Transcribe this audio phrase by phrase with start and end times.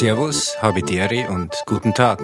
[0.00, 2.22] Servus, Habidere und guten Tag.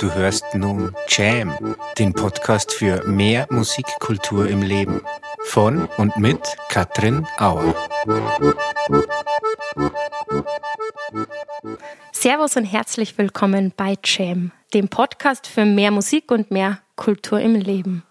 [0.00, 5.02] Du hörst nun Jam, den Podcast für mehr Musikkultur im Leben.
[5.44, 7.76] Von und mit Katrin Auer.
[12.10, 17.54] Servus und herzlich willkommen bei Jam, dem Podcast für mehr Musik und mehr Kultur im
[17.54, 18.02] Leben.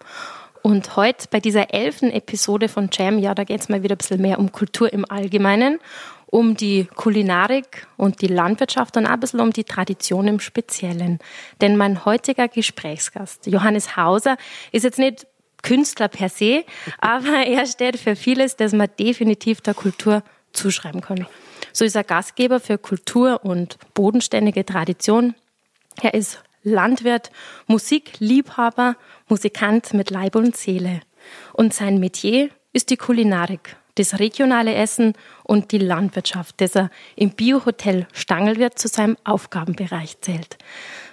[0.62, 3.98] Und heute bei dieser elften Episode von Jam, ja, da geht es mal wieder ein
[3.98, 5.80] bisschen mehr um Kultur im Allgemeinen
[6.32, 11.18] um die Kulinarik und die Landwirtschaft und auch ein bisschen um die Tradition im Speziellen.
[11.60, 14.38] Denn mein heutiger Gesprächsgast, Johannes Hauser,
[14.72, 15.26] ist jetzt nicht
[15.62, 16.64] Künstler per se,
[16.98, 20.22] aber er steht für vieles, das man definitiv der Kultur
[20.54, 21.26] zuschreiben kann.
[21.74, 25.34] So ist er Gastgeber für Kultur und bodenständige Tradition.
[26.00, 27.30] Er ist Landwirt,
[27.66, 28.96] Musikliebhaber,
[29.28, 31.02] Musikant mit Leib und Seele.
[31.52, 37.30] Und sein Metier ist die Kulinarik das regionale Essen und die Landwirtschaft, das er im
[37.30, 40.58] Biohotel Stangelwirt zu seinem Aufgabenbereich zählt.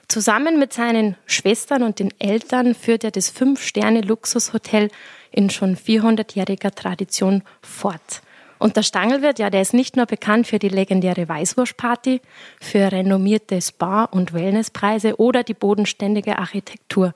[0.07, 4.89] Zusammen mit seinen Schwestern und den Eltern führt er das Fünf-Sterne-Luxushotel
[5.31, 8.21] in schon 400-jähriger Tradition fort.
[8.57, 12.21] Und der Stangelwirt, ja, der ist nicht nur bekannt für die legendäre Weißwurstparty,
[12.59, 17.13] für renommierte Spa- und Wellnesspreise oder die bodenständige Architektur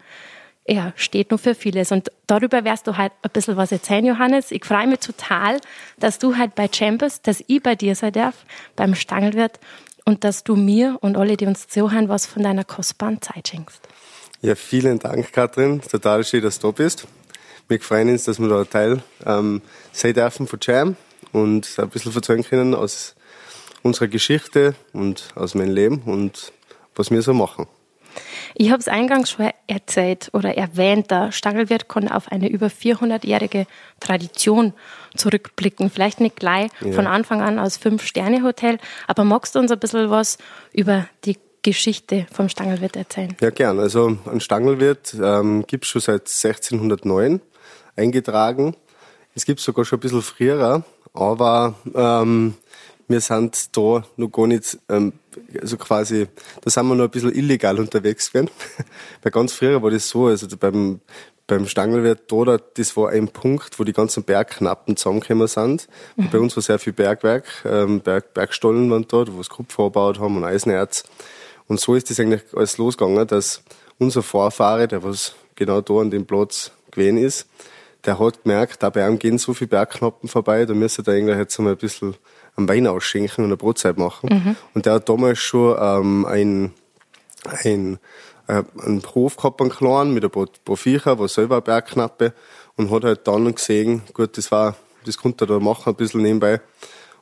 [0.66, 1.92] er steht nur für vieles.
[1.92, 4.52] Und darüber wirst du halt ein bisschen was erzählen, Johannes.
[4.52, 5.60] Ich freue mich total,
[6.00, 8.36] dass du halt bei Chambers, dass ich bei dir sein darf,
[8.76, 9.60] beim Stangelwirt
[10.06, 13.82] und dass du mir und alle, die uns zuhören, was von deiner kostbaren Zeit schenkst.
[14.42, 15.82] Ja, vielen Dank, Katrin.
[15.82, 17.08] Total schön, dass du da bist.
[17.68, 19.62] Wir freuen uns, dass wir da Teil ähm,
[19.94, 20.96] sein dürfen von Jam
[21.32, 23.16] und ein bisschen erzählen können aus
[23.84, 26.52] unserer Geschichte und aus meinem Leben und
[26.96, 27.68] was wir so machen.
[28.56, 33.66] Ich habe es eingangs schon erzählt oder erwähnt, der Stangelwirt konnte auf eine über 400-jährige
[34.00, 34.74] Tradition
[35.16, 35.90] zurückblicken.
[35.90, 36.92] Vielleicht nicht gleich ja.
[36.92, 40.38] von Anfang an als Fünf-Sterne-Hotel, aber magst du uns ein bisschen was
[40.72, 43.36] über die Geschichte vom Stangelwirt erzählen?
[43.42, 43.80] Ja, gern.
[43.80, 47.42] Also ein Stangelwirt ähm, gibt es schon seit 1609
[47.96, 48.76] eingetragen.
[49.34, 52.56] Es gibt sogar schon ein bisschen früher, aber ähm,
[53.08, 55.14] wir sind da noch gar nicht, ähm,
[55.62, 56.28] also quasi,
[56.62, 58.50] da sind wir noch ein bisschen illegal unterwegs gewesen.
[59.22, 61.00] Weil ganz früher war das so, also beim,
[61.48, 65.88] beim Stangelwirt da, das war ein Punkt, wo die ganzen Bergknappen zusammengekommen sind.
[66.16, 66.30] Mhm.
[66.32, 70.20] Bei uns war sehr viel Bergwerk, ähm, Berg, Bergstollen waren da, wo wir Kupfer verbaut
[70.20, 71.04] haben und Eisenerz.
[71.68, 73.62] Und so ist das eigentlich alles losgegangen, dass
[73.98, 77.48] unser Vorfahre, der was genau da an dem Platz gewesen ist,
[78.06, 81.38] der hat gemerkt, da bei ihm gehen so viele Bergknappen vorbei, da müsste er eigentlich
[81.38, 82.16] jetzt mal ein bisschen
[82.56, 84.30] einen Wein ausschenken und eine Brotzeit machen.
[84.32, 84.56] Mhm.
[84.74, 86.74] Und der hat damals schon ähm, ein,
[87.64, 88.00] ein,
[88.48, 92.34] äh, einen Hof gehabt, einen kleinen, mit ein paar, paar Viecher, war selber eine Bergknappe
[92.76, 94.76] und hat halt dann gesehen, gut, das war,
[95.06, 96.62] das konnte er da machen, ein bisschen nebenbei.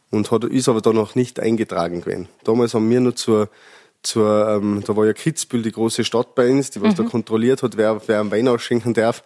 [0.10, 2.28] Und hat, ist aber da noch nicht eingetragen gewesen.
[2.44, 3.50] Damals haben wir nur zur,
[4.04, 7.04] zur, ähm, da war ja Kitzbühel die große Stadt bei uns, die was mhm.
[7.04, 9.24] da kontrolliert hat, wer, wer einen Wein ausschenken darf.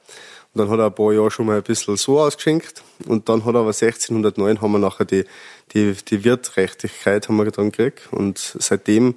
[0.55, 2.81] Und dann hat er ein paar Jahre schon mal ein bisschen so ausgeschenkt.
[3.07, 5.25] Und dann hat er aber 1609 haben wir nachher die,
[5.73, 8.07] die, die Wirtrechtlichkeit haben wir dann gekriegt.
[8.11, 9.15] Und seitdem,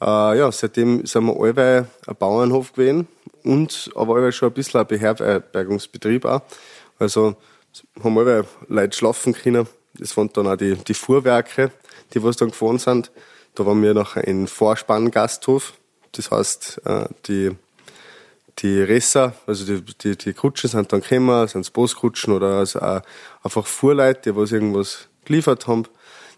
[0.00, 3.08] äh, ja, seitdem sind wir allweil ein Bauernhof gewesen
[3.44, 6.40] und aber allweil schon ein bisschen ein Beherbergungsbetrieb auch.
[6.98, 7.36] Also
[8.02, 9.68] haben allweil Leute schlafen können.
[9.98, 11.72] Das waren dann auch die, die Fuhrwerke,
[12.14, 13.10] die was dann gefahren sind.
[13.54, 15.74] Da waren wir nachher in Vorspanngasthof.
[16.12, 17.50] Das heißt, äh, die
[18.62, 22.80] die Resser, also die, die, die Kutschen sind dann gekommen, sind es Boskutschen oder also
[22.80, 23.02] auch
[23.42, 25.84] einfach Fuhrleute, die was irgendwas geliefert haben,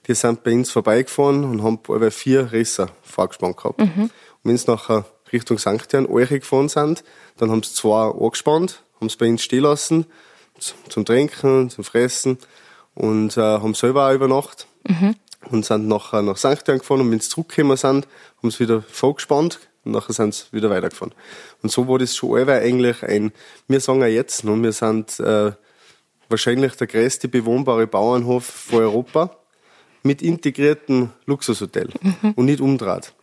[0.07, 3.81] die sind bei uns vorbeigefahren und haben alle vier Resser vorgespannt gehabt.
[3.81, 4.03] Mhm.
[4.05, 4.11] Und
[4.45, 5.93] wenn sie nachher Richtung St.
[5.93, 7.05] Jan Eure gefahren sind,
[7.39, 10.07] dann haben sie zwei angespannt, haben sie bei uns stehen lassen,
[10.89, 12.39] zum Trinken, zum Fressen
[12.95, 14.67] und äh, haben selber auch übernachtet.
[14.87, 15.17] Mhm.
[15.51, 16.69] Und sind nachher nach St.
[16.69, 18.07] Jan gefahren und wenn sie zurückgekommen sind,
[18.41, 21.15] haben sie wieder vorgespannt, und nachher sind sie wieder weitergefahren.
[21.63, 23.33] Und so war das schon allweil eigentlich ein,
[23.69, 25.53] wir sagen ja jetzt noch, wir sind äh,
[26.29, 29.37] wahrscheinlich der größte bewohnbare Bauernhof von Europa
[30.03, 32.33] mit integriertem Luxushotel mhm.
[32.33, 33.15] und nicht umdraht.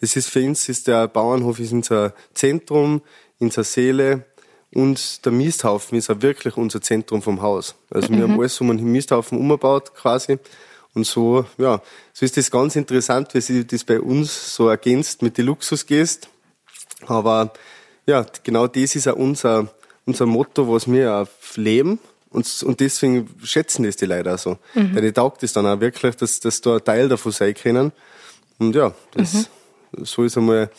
[0.00, 3.00] Das ist für uns ist der Bauernhof ist unser Zentrum,
[3.38, 4.26] unsere Seele
[4.72, 7.74] und der Misthaufen ist auch wirklich unser Zentrum vom Haus.
[7.88, 8.32] Also wir mhm.
[8.32, 10.38] haben alles um einen Misthaufen umgebaut quasi
[10.96, 11.82] und so, ja,
[12.14, 16.30] so ist das ganz interessant, wie sich das bei uns so ergänzt mit den Luxusgästen.
[17.06, 17.52] Aber
[18.06, 19.68] ja, genau das ist auch unser,
[20.06, 21.98] unser Motto, was wir auch leben.
[22.30, 24.56] Und, und deswegen schätzen das die Leute auch so.
[24.72, 24.94] Mhm.
[24.94, 27.92] Denn ich taugt das dann auch wirklich, dass, dass da ein Teil davon sein können.
[28.58, 29.34] Und ja, das,
[29.92, 30.04] mhm.
[30.06, 30.70] so ist einmal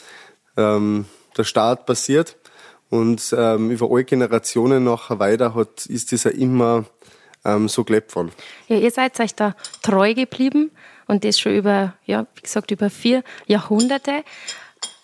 [0.58, 1.06] ähm,
[1.38, 2.38] der Start passiert.
[2.90, 6.86] Und ähm, über alle Generationen nachher weiter hat, ist das ja immer
[7.45, 8.31] ähm, so gelebt worden.
[8.68, 10.72] Ja, ihr seid euch da treu geblieben.
[11.07, 14.24] und das schon über, ja, wie gesagt, über vier Jahrhunderte.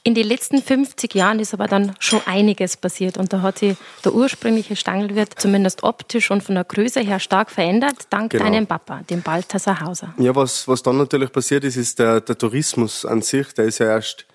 [0.05, 3.77] In den letzten 50 Jahren ist aber dann schon einiges passiert und da hat sich
[4.03, 8.43] der ursprüngliche Stangelwirt zumindest optisch und von der Größe her stark verändert, dank genau.
[8.43, 10.13] deinem Papa, dem Balthasar Hauser.
[10.17, 13.79] Ja, was, was dann natürlich passiert ist, ist der, der Tourismus an sich, der ist
[13.79, 14.25] ja erst,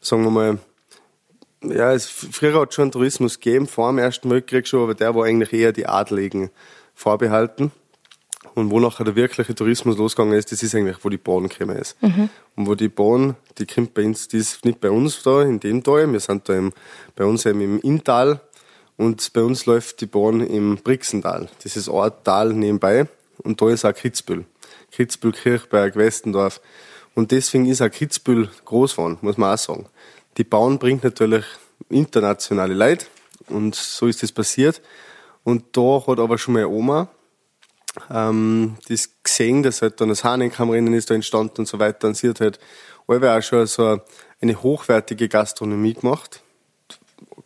[0.00, 0.58] sagen wir mal,
[1.62, 5.14] ja, es, früher hat es schon Tourismus gegeben, vor dem Ersten Weltkrieg schon, aber der
[5.14, 6.50] war eigentlich eher die Adligen
[6.98, 7.70] vorbehalten.
[8.54, 11.76] Und wo nachher der wirkliche Tourismus losgegangen ist, das ist eigentlich, wo die Bahn gekommen
[11.76, 12.00] ist.
[12.02, 12.28] Mhm.
[12.56, 15.60] Und wo die Bahn, die kommt bei uns, die ist nicht bei uns da, in
[15.60, 16.72] dem Tal, wir sind da im,
[17.14, 18.40] bei uns eben im Inntal
[18.96, 21.48] und bei uns läuft die Bahn im Brixental.
[21.62, 23.06] Das ist ein Tal nebenbei
[23.38, 24.44] und da ist auch Kitzbühel.
[24.90, 26.60] Kitzbühel, Kirchberg, Westendorf.
[27.14, 29.86] Und deswegen ist auch Kitzbühel groß geworden, muss man auch sagen.
[30.36, 31.44] Die Bahn bringt natürlich
[31.90, 33.06] internationale Leute
[33.48, 34.80] und so ist das passiert.
[35.48, 37.08] Und da hat aber schon meine Oma
[38.10, 42.08] ähm, das gesehen, dass halt dann das Hahnenkammrennen ist da entstanden und so weiter.
[42.08, 42.60] Und sie hat halt
[43.06, 43.98] auch schon so
[44.42, 46.42] eine hochwertige Gastronomie gemacht.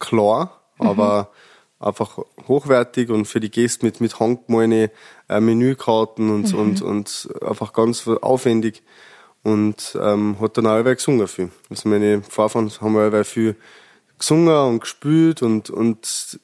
[0.01, 0.87] Klar, mhm.
[0.89, 1.31] aber
[1.79, 2.19] einfach
[2.49, 4.91] hochwertig und für die Gäste mit, mit handgemalte
[5.29, 6.59] äh, Menükarten und, mhm.
[6.59, 8.83] und, und einfach ganz aufwendig.
[9.45, 11.53] Und ähm, hat dann auch gesungen viel.
[11.71, 13.55] Also meine Vorfahren haben auch viel
[14.19, 16.41] gesungen und gespielt und, und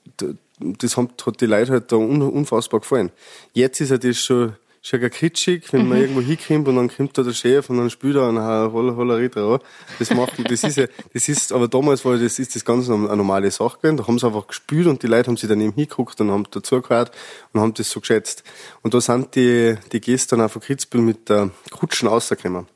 [0.60, 3.10] das hat, die Leute halt da unfassbar gefallen.
[3.52, 6.04] Jetzt ist ja das schon, schon gar kitschig, wenn man mhm.
[6.04, 8.38] irgendwo hinkommt und dann kommt da der Chef und dann spielt er einen
[8.72, 9.60] Holler, Holler drauf.
[9.98, 13.16] Das macht, das ist ja, das ist, aber damals war das, ist das ganz eine
[13.16, 13.96] normale Sache gewesen.
[13.98, 16.44] Da haben sie einfach gespielt und die Leute haben sich dann eben hingeguckt und haben
[16.50, 17.12] dazugehört
[17.52, 18.44] und haben das so geschätzt.
[18.82, 22.66] Und da sind die, die Gäste dann auch von Kitzbühel mit der Kutschen rausgekommen.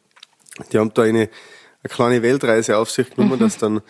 [0.72, 1.28] Die haben da eine,
[1.82, 3.42] eine kleine Weltreise auf sich genommen, mhm.
[3.42, 3.80] dass dann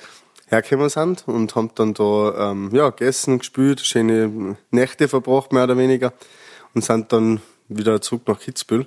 [0.52, 5.78] hergekommen sind und haben dann da ähm, ja, gegessen, gespielt, schöne Nächte verbracht, mehr oder
[5.78, 6.12] weniger,
[6.74, 8.86] und sind dann wieder zurück nach Kitzbühel.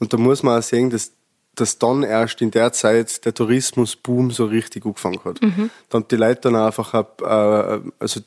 [0.00, 1.12] Und da muss man auch sehen, dass,
[1.54, 5.40] dass dann erst in der Zeit der Tourismusboom so richtig angefangen hat.
[5.40, 5.70] Mhm.
[5.88, 8.20] Da haben die Leute dann einfach, äh, also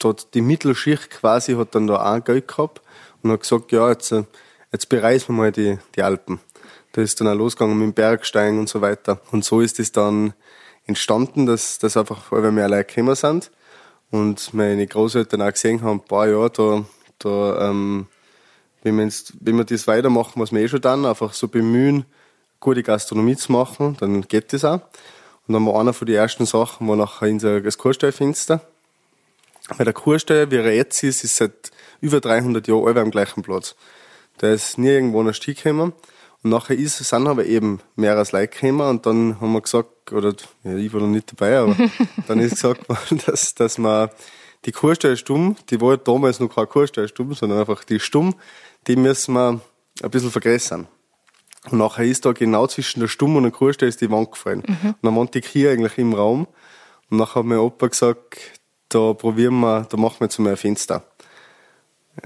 [0.00, 2.82] dort die Mittelschicht quasi hat dann da auch Geld gehabt
[3.22, 4.12] und hat gesagt, ja, jetzt,
[4.72, 6.40] jetzt bereisen wir mal die, die Alpen.
[6.90, 9.20] Da ist dann auch losgegangen mit dem Bergsteigen und so weiter.
[9.30, 10.34] Und so ist es dann
[10.86, 13.50] entstanden, dass, dass einfach allem mehr Leute gekommen sind.
[14.10, 16.84] Und meine Großeltern auch gesehen haben, boah, ja, da,
[17.18, 18.06] da, ähm,
[18.82, 22.04] wenn wir, jetzt, wenn wir das weitermachen, was wir eh schon dann, einfach so bemühen,
[22.60, 24.80] gute Gastronomie zu machen, dann geht das auch.
[25.46, 28.60] Und dann war einer von den ersten Sachen, war nachher unser, das Kurstellfenster.
[29.68, 31.70] Weil der Kurstall, wie er jetzt ist, ist seit
[32.00, 33.74] über 300 Jahren alle am gleichen Platz.
[34.40, 35.92] Der ist nie irgendwo der Stieg gekommen.
[36.42, 40.34] Und nachher ist, sind aber eben mehrere Leute gekommen und dann haben wir gesagt, oder
[40.64, 41.76] ja, ich war noch nicht dabei, aber
[42.26, 44.10] dann ist gesagt worden, dass, dass man
[44.64, 48.34] die Kurstelle stumm, die war damals noch keine Kurstelle stumm, sondern einfach die stumm,
[48.86, 49.60] die müssen wir
[50.02, 50.88] ein bisschen vergrößern.
[51.70, 54.64] Und nachher ist da genau zwischen der Stumm und der Kurstelle ist die Wand gefallen.
[54.66, 54.88] Mhm.
[54.88, 56.48] Und dann waren die Kühe eigentlich im Raum.
[57.08, 60.56] Und nachher hat mein Opa gesagt, da probieren wir, da machen wir jetzt mal ein
[60.56, 61.04] Fenster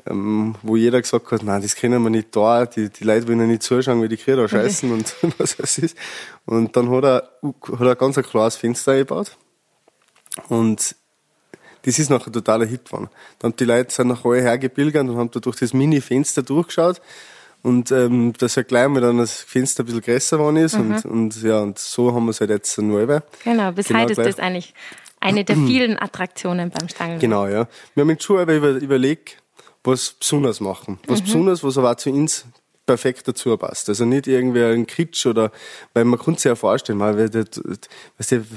[0.08, 3.40] ähm, wo jeder gesagt hat, nein, das können wir nicht da, die, die Leute wollen
[3.40, 5.04] ja nicht zuschauen, wie die Kühe da scheißen okay.
[5.22, 5.96] und was es ist.
[6.44, 9.36] Und dann hat er, hat er ganz ein klares Fenster gebaut.
[10.48, 10.96] Und
[11.82, 13.08] das ist nachher ein totaler Hit geworden.
[13.38, 17.00] Dann haben die Leute sind nachher alle hergebilgert und haben da durch das Mini-Fenster durchgeschaut.
[17.62, 20.76] Und ähm, dass ja gleich mal dann das Fenster ein bisschen größer geworden ist.
[20.76, 20.94] Mhm.
[20.94, 23.06] Und, und ja, und so haben wir es halt jetzt neu.
[23.44, 24.74] Genau, bis genau heute ist das eigentlich
[25.20, 27.18] eine der vielen Attraktionen beim Stangen.
[27.18, 27.68] Genau, ja.
[27.94, 29.42] Wir haben uns schon über, überlegt,
[29.86, 30.98] was besonders machen.
[31.06, 31.24] Was mhm.
[31.24, 32.44] besonders, was aber auch zu uns
[32.86, 33.88] perfekt dazu passt.
[33.88, 35.50] Also nicht irgendwie ein Kitsch oder,
[35.92, 37.44] weil man kann sich ja vorstellen, weil, wer,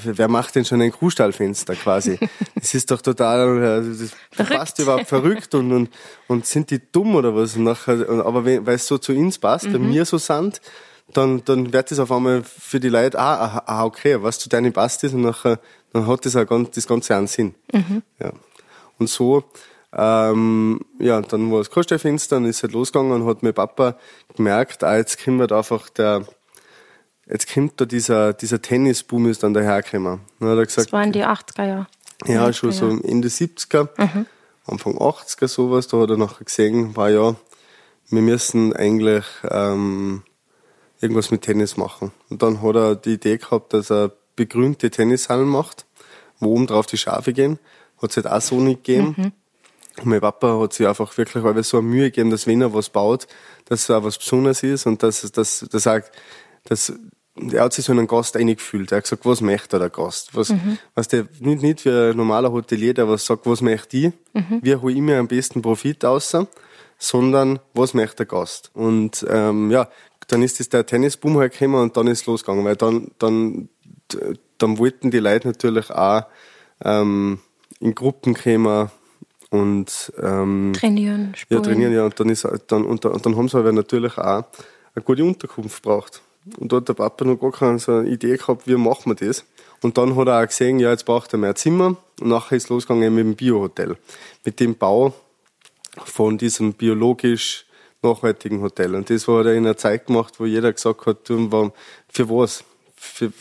[0.04, 2.20] wer macht denn schon ein Kuhstallfenster quasi?
[2.56, 4.54] Das ist doch total, das verrückt.
[4.54, 5.90] passt überhaupt verrückt und, und,
[6.28, 7.56] und sind die dumm oder was?
[7.56, 9.74] Und nachher, aber weil es so zu uns passt, mhm.
[9.74, 10.62] bei mir so sind,
[11.14, 14.50] dann, dann wird das auf einmal für die Leute, ah, ah, ah okay, was zu
[14.50, 15.60] deinem passt ist und nachher,
[15.94, 17.56] dann hat das auch ganz, das Ganze einen Sinn.
[17.74, 18.04] Mhm.
[18.20, 18.34] Ja.
[19.00, 19.46] Und so,
[19.92, 23.96] ähm, ja, dann war das Kursstellfenster, dann ist halt losgegangen und hat mein Papa
[24.36, 26.26] gemerkt, ah, jetzt kommt einfach der,
[27.28, 30.22] jetzt kommt da dieser, dieser Tennisboom ist dann dahergekommen.
[30.40, 31.88] Dann hat er gesagt, das waren die 80er Jahre.
[32.28, 34.26] Ja, schon so Ende 70er, mhm.
[34.66, 37.36] Anfang 80er sowas, da hat er nachher gesehen, war ja,
[38.10, 40.24] wir müssen eigentlich ähm,
[41.00, 42.12] irgendwas mit Tennis machen.
[42.30, 45.86] Und dann hat er die Idee gehabt, dass er begrünte Tennishallen macht,
[46.40, 47.60] wo oben drauf die Schafe gehen.
[48.02, 49.16] Hat es halt auch so nicht gegeben.
[49.18, 49.32] Mhm.
[50.04, 53.28] Mein Papa hat sich einfach wirklich so eine Mühe gegeben, dass wenn er was baut,
[53.66, 56.12] dass es auch was Besonderes ist und dass, dass, dass, dass,
[56.64, 56.94] dass
[57.52, 58.92] er hat sich so einen Gast eingefühlt.
[58.92, 60.36] Er hat gesagt, was möchte der Gast?
[60.36, 60.78] Was, mhm.
[60.96, 64.06] was der, nicht, nicht wie ein normaler Hotelier, der was sagt, was möchte ich?
[64.34, 64.60] Mhm.
[64.62, 66.36] Wie hole ich mir am besten Profit aus?
[66.98, 68.72] Sondern, was möchte der Gast?
[68.74, 69.88] Und, ähm, ja,
[70.28, 73.70] dann ist das der Tennisboom halt gekommen und dann ist es losgegangen, weil dann, dann,
[74.58, 76.24] dann wollten die Leute natürlich auch
[76.84, 77.40] ähm,
[77.80, 78.92] in Gruppen kommen
[79.50, 81.64] und ähm, trainieren, spielen.
[81.64, 82.06] Ja, trainieren, ja.
[82.06, 84.44] Und dann, ist, dann, und, und dann haben sie aber natürlich auch
[84.96, 86.22] eine gute Unterkunft braucht.
[86.58, 89.28] Und da hat der Papa noch gar keine so eine Idee gehabt, wie machen wir
[89.28, 89.46] das.
[89.82, 91.96] Und dann hat er auch gesehen, ja, jetzt braucht er mehr Zimmer.
[92.20, 93.98] Und nachher ist losgegangen mit dem Biohotel.
[94.44, 95.14] Mit dem Bau
[96.06, 97.66] von diesem biologisch
[98.02, 98.96] nachhaltigen Hotel.
[98.96, 102.64] Und das war er in einer Zeit gemacht, wo jeder gesagt hat, für was?
[103.02, 103.32] Für,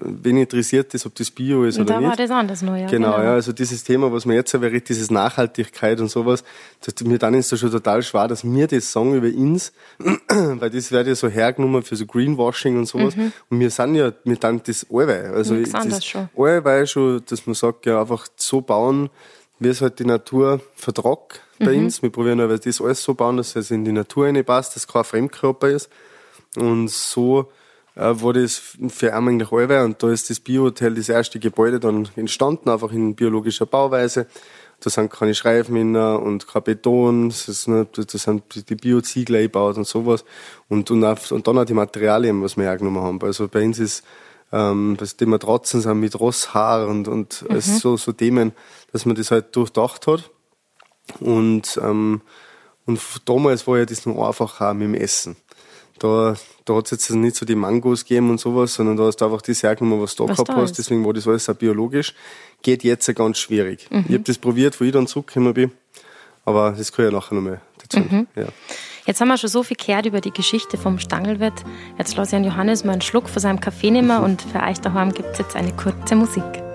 [0.00, 2.06] wen interessiert das, ob das Bio ist oder da nicht.
[2.06, 2.86] Da war das anders neu, ja.
[2.86, 6.44] Genau, genau, ja, also dieses Thema, was man jetzt erwähnt, dieses Nachhaltigkeit und sowas,
[6.84, 9.72] das, mir dann ist das schon total schwer, dass wir das sagen über uns,
[10.28, 13.16] weil das wird ja so hergenommen für so Greenwashing und sowas.
[13.16, 13.32] Mhm.
[13.50, 15.34] Und wir sind ja, wir dann das allweil.
[15.34, 16.28] Also Nichts das schon.
[16.36, 19.10] allweil schon, dass man sagt, ja, einfach so bauen,
[19.58, 21.86] wie es halt die Natur vertragt bei mhm.
[21.86, 22.02] uns.
[22.02, 25.02] Wir probieren aber das alles so bauen, dass es in die Natur reinpasst, dass kein
[25.02, 25.90] Fremdkörper ist.
[26.56, 27.50] Und so
[27.98, 29.84] war das für eigentlich alle.
[29.84, 34.26] Und da ist das Biohotel, das erste Gebäude dann entstanden, einfach in biologischer Bauweise.
[34.80, 39.76] Da sind keine Schreifen und kein Beton, das ist nicht, da sind die Bioziegel eingebaut
[39.76, 40.24] und sowas.
[40.68, 43.20] Und, und, auch, und dann auch die Materialien, was wir hergenommen haben.
[43.22, 44.04] Also bei uns ist,
[44.52, 47.60] ähm, die Matratzen sind mit Rosshaar und, und mhm.
[47.60, 48.52] so, so Themen,
[48.92, 50.30] dass man das halt durchdacht hat.
[51.18, 52.22] Und, ähm,
[52.86, 55.36] und damals war ja das noch einfacher mit dem Essen.
[55.98, 59.16] Da, da hat es jetzt nicht so die Mangos gegeben und sowas, sondern da hast
[59.16, 60.78] du einfach das hergenommen, was du da was gehabt da hast.
[60.78, 62.14] Deswegen war das alles auch biologisch.
[62.62, 63.88] Geht jetzt ganz schwierig.
[63.90, 64.04] Mhm.
[64.08, 65.72] Ich habe das probiert, wo ich dann zurückgekommen bin.
[66.44, 68.00] Aber das kann ich ja nachher nochmal dazu.
[68.00, 68.26] Mhm.
[68.34, 68.46] Ja.
[69.06, 71.64] Jetzt haben wir schon so viel gehört über die Geschichte vom Stangelwirt.
[71.96, 74.24] Jetzt lasse ich an Johannes mal einen Schluck von seinem Kaffee nehmen mhm.
[74.24, 76.67] und für euch daheim gibt es jetzt eine kurze Musik.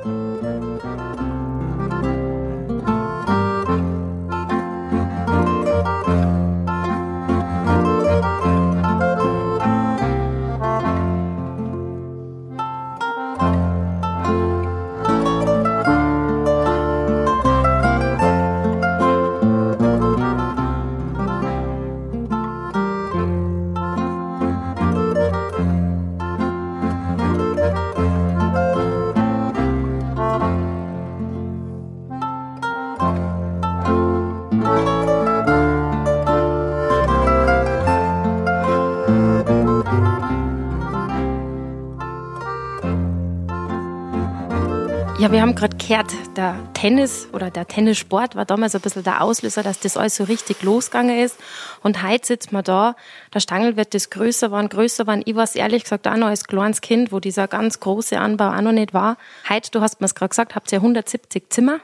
[46.44, 50.26] Der Tennis oder der Tennissport war damals ein bisschen der Auslöser, dass das alles so
[50.26, 51.38] richtig losgegangen ist.
[51.82, 52.98] Und heute sitzt man da,
[53.34, 55.22] der Stangel wird das größer waren, größer waren.
[55.26, 58.62] Ich weiß ehrlich gesagt auch noch als kleines Kind, wo dieser ganz große Anbau auch
[58.62, 59.18] noch nicht war.
[59.48, 61.80] Heute, du hast mir es gerade gesagt, habt ihr 170 Zimmer.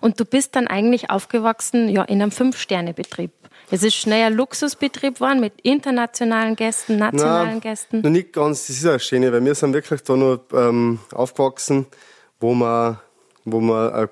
[0.00, 3.32] Und du bist dann eigentlich aufgewachsen ja, in einem Fünf-Sterne-Betrieb.
[3.70, 8.02] Es ist schnell ein Luxusbetrieb geworden mit internationalen Gästen, nationalen Nein, Gästen.
[8.02, 11.86] Noch nicht ganz, das ist auch schön, weil wir sind wirklich da noch ähm, aufgewachsen,
[12.38, 13.00] wo wir,
[13.44, 14.08] wo wir äh,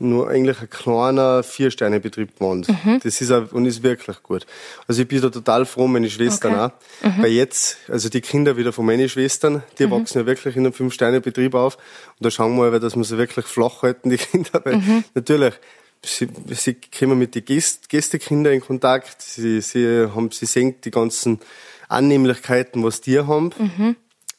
[0.00, 2.68] nur eigentlich ein kleiner Vier-Sterne-Betrieb gewohnt.
[2.68, 3.00] Mhm.
[3.02, 4.46] Das ist auch, und ist wirklich gut.
[4.86, 6.72] Also ich bin da total froh, meine Schwestern okay.
[7.04, 7.06] auch.
[7.06, 7.22] Mhm.
[7.22, 9.90] Weil jetzt, also die Kinder wieder von meinen Schwestern, die mhm.
[9.90, 11.76] wachsen ja wirklich in einem Fünf-Sterne-Betrieb auf.
[11.76, 14.62] Und da schauen wir aber, dass wir sie wirklich flach halten, die Kinder.
[14.64, 15.04] Weil mhm.
[15.14, 15.54] natürlich,
[16.02, 20.90] sie, sie kommen mit den Gäst, Gästekindern in Kontakt, sie, sie, haben, sie sehen die
[20.90, 21.40] ganzen
[21.88, 23.50] Annehmlichkeiten, was die haben.
[23.58, 23.96] Mhm.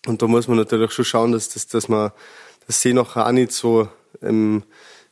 [0.07, 2.11] Und da muss man natürlich schon schauen, dass, dass, dass man,
[2.67, 3.87] dass sie nachher auch nicht so,
[4.21, 4.63] ähm,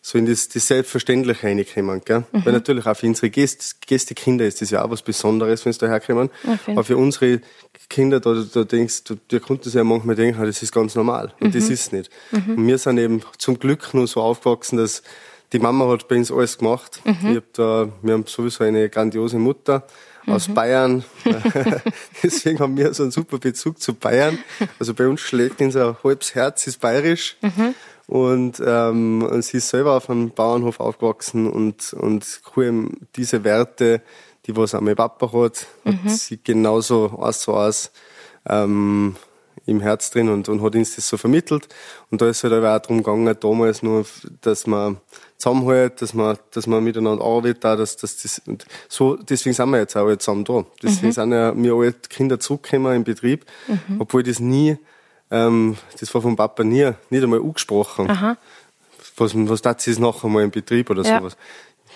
[0.02, 2.02] so in das, das Selbstverständliche reinkommen.
[2.06, 2.24] Gell?
[2.32, 2.46] Mhm.
[2.46, 5.80] Weil natürlich auch für unsere Gäste, Gästekinder ist das ja auch was Besonderes, wenn sie
[5.80, 6.30] da herkommen.
[6.44, 6.72] Okay.
[6.72, 7.42] Aber für unsere
[7.90, 11.34] Kinder, da, da denkst du, der konnte sich ja manchmal denken, das ist ganz normal.
[11.40, 11.60] Und mhm.
[11.60, 12.10] das ist nicht.
[12.32, 12.56] Mhm.
[12.56, 15.04] Und wir sind eben zum Glück nur so aufgewachsen, dass
[15.52, 17.02] die Mama hat bei uns alles gemacht.
[17.04, 17.32] Mhm.
[17.32, 19.86] Ich hab da, wir haben sowieso eine grandiose Mutter
[20.30, 20.54] aus mhm.
[20.54, 21.04] Bayern.
[22.24, 24.38] Deswegen haben wir so einen super Bezug zu Bayern.
[24.80, 27.38] Also bei uns schlägt unser halbes Herz, ist bayerisch.
[27.42, 27.76] Mhm.
[28.08, 34.02] Und, ähm, sie ist selber auf einem Bauernhof aufgewachsen und, und cool, diese Werte,
[34.48, 36.10] die was auch mein Papa hat, hat mhm.
[36.10, 37.92] sie genauso eins zu eins
[38.48, 39.16] ähm,
[39.66, 41.68] im Herz drin und, und hat uns das so vermittelt.
[42.10, 44.06] Und da ist halt auch darum gegangen, damals nur,
[44.42, 44.98] dass man
[45.40, 49.70] zusammenhält, dass man, dass man miteinander arbeitet, auch, dass, dass das, und so, deswegen sind
[49.70, 50.66] wir jetzt auch alle zusammen da.
[50.84, 51.12] Deswegen mhm.
[51.14, 54.02] sind ja wir alle Kinder zurückgekommen im Betrieb, mhm.
[54.02, 54.78] obwohl das nie,
[55.32, 58.10] ähm, das war vom Papa nie, nicht einmal angesprochen.
[58.10, 58.38] Aha.
[59.16, 61.20] Was, was das ist nachher mal im Betrieb oder ja.
[61.20, 61.38] sowas.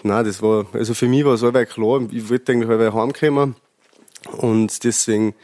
[0.03, 3.55] Nein, das war, also für mich war es allweil klar, ich wollte eigentlich allweil heimkommen
[4.37, 5.35] und deswegen,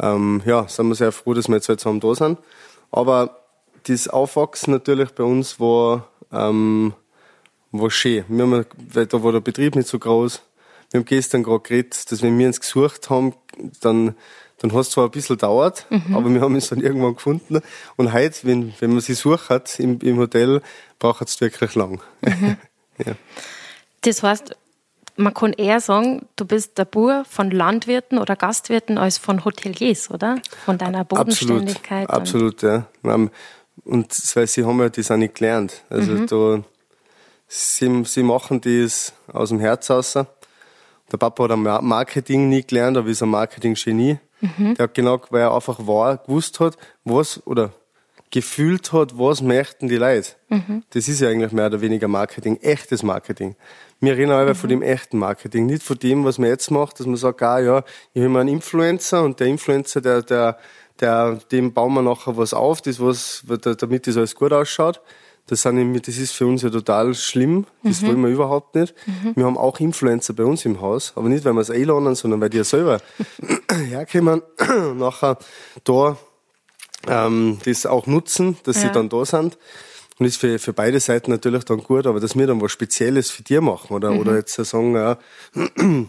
[0.00, 2.38] ähm, ja, sind wir sehr froh, dass wir jetzt halt zusammen da sind.
[2.90, 3.42] Aber
[3.86, 6.94] das Aufwachsen natürlich bei uns war, ähm,
[7.72, 8.24] war schön.
[8.28, 10.42] Wir haben, weil da war der Betrieb nicht so groß.
[10.90, 13.34] Wir haben gestern gerade geredet, dass wenn wir uns gesucht haben,
[13.80, 14.14] dann,
[14.58, 16.14] dann hast zwar ein bisschen dauert, mhm.
[16.14, 17.60] aber wir haben es dann irgendwann gefunden.
[17.96, 20.62] Und heute, wenn, wenn man sie sucht im, im Hotel,
[20.98, 22.00] braucht es wirklich lang.
[22.22, 22.56] Mhm.
[23.04, 23.12] ja.
[24.00, 24.56] Das heißt,
[25.16, 30.10] man kann eher sagen, du bist der Bur von Landwirten oder Gastwirten als von Hoteliers,
[30.10, 30.40] oder?
[30.64, 32.08] Von deiner Bodenständigkeit.
[32.08, 33.28] Absolut, absolut ja.
[33.84, 35.82] Und weil sie haben ja das auch nicht gelernt.
[35.90, 36.26] Also mhm.
[36.26, 36.64] da,
[37.48, 40.12] sie, sie machen das aus dem Herz raus.
[40.14, 44.18] Der Papa hat Marketing nie gelernt, aber ist ein Marketing-Genie.
[44.40, 44.74] Mhm.
[44.74, 47.72] Der hat genau, weil er einfach war, gewusst hat, was, oder
[48.30, 50.32] gefühlt hat, was möchten die Leute.
[50.48, 50.84] Mhm.
[50.90, 53.56] Das ist ja eigentlich mehr oder weniger Marketing, echtes Marketing.
[54.00, 54.54] Wir reden aber mhm.
[54.54, 57.58] von dem echten Marketing, nicht von dem, was man jetzt macht, dass man sagt, ah
[57.58, 60.58] ja, ich habe einen Influencer und der Influencer, der, der,
[61.00, 65.00] der, dem bauen wir nachher was auf, das was, damit das alles gut ausschaut.
[65.48, 67.66] Das, sind, das ist für uns ja total schlimm.
[67.82, 68.06] Das mhm.
[68.06, 68.94] wollen wir überhaupt nicht.
[69.06, 69.32] Mhm.
[69.34, 72.40] Wir haben auch Influencer bei uns im Haus, aber nicht, weil wir es einladen, sondern
[72.40, 73.00] weil die ja selber
[73.72, 74.42] herkommen,
[74.96, 75.38] nachher
[75.84, 76.16] da
[77.06, 78.82] ähm, das auch nutzen, dass ja.
[78.82, 79.58] sie dann da sind.
[80.18, 83.30] Und ist für, für beide Seiten natürlich dann gut, aber dass wir dann was Spezielles
[83.30, 84.18] für dir machen oder, mhm.
[84.18, 85.18] oder jetzt sagen, ja,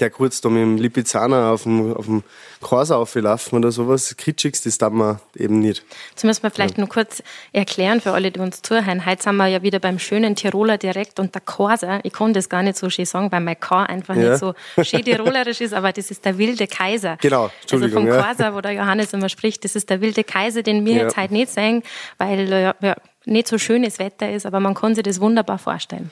[0.00, 2.22] der kurz da mit dem Lipizzaner auf dem, auf dem
[2.60, 5.84] Kurs aufgelaufen oder sowas, Kitschigs, das darf man eben nicht.
[6.14, 6.80] Das müssen wir vielleicht ja.
[6.80, 7.22] nur kurz
[7.52, 9.06] erklären für alle, die uns zuhören.
[9.06, 12.48] Heute sind wir ja wieder beim schönen Tiroler direkt und der Korser, ich kann das
[12.48, 14.30] gar nicht so schön sagen, weil mein K einfach ja.
[14.30, 17.18] nicht so schön tirolerisch ist, aber das ist der wilde Kaiser.
[17.20, 18.06] Genau, Entschuldigung.
[18.08, 20.94] Also vom Korser, wo der Johannes immer spricht, das ist der wilde Kaiser, den wir
[20.94, 21.82] jetzt heute nicht sehen,
[22.18, 22.96] weil ja,
[23.26, 26.10] nicht so schönes Wetter ist, aber man kann sich das wunderbar vorstellen.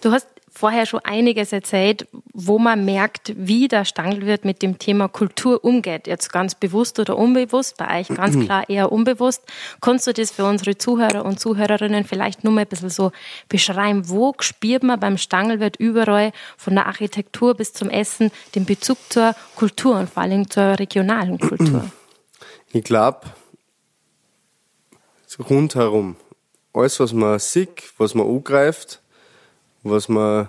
[0.00, 5.06] Du hast vorher schon einiges erzählt, wo man merkt, wie der Stangelwirt mit dem Thema
[5.06, 6.06] Kultur umgeht.
[6.06, 9.42] Jetzt ganz bewusst oder unbewusst, bei euch ganz klar eher unbewusst.
[9.82, 13.12] Kannst du das für unsere Zuhörer und Zuhörerinnen vielleicht nur mal ein bisschen so
[13.48, 14.08] beschreiben?
[14.08, 19.34] Wo spürt man beim Stangelwirt überall von der Architektur bis zum Essen den Bezug zur
[19.56, 21.90] Kultur und vor allem zur regionalen Kultur?
[22.72, 23.20] Ich glaube,
[25.48, 26.16] rundherum.
[26.74, 29.00] Alles, was man sieht, was man angreift,
[29.90, 30.48] was man,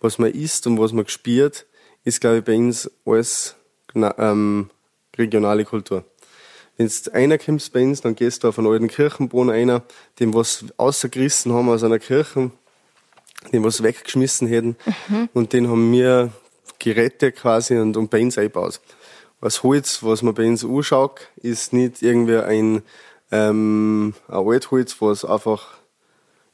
[0.00, 1.66] was man isst und was man spürt,
[2.04, 3.56] ist, glaube ich, bei uns alles
[3.94, 4.70] ähm,
[5.16, 6.04] regionale Kultur.
[6.76, 9.82] Wenn du einer kommst bei uns, dann gehst du auf einen alten Kirchenboden einer,
[10.18, 12.50] dem was außergerissen haben aus einer Kirche,
[13.52, 14.76] den was weggeschmissen hätten,
[15.08, 15.28] mhm.
[15.34, 16.32] und den haben wir
[16.78, 18.80] gerettet quasi und, und bei uns eingebaut.
[19.40, 22.82] Das Holz, was man bei uns anschaut, ist nicht irgendwie ein,
[23.30, 25.78] ähm, ein Altholz, was einfach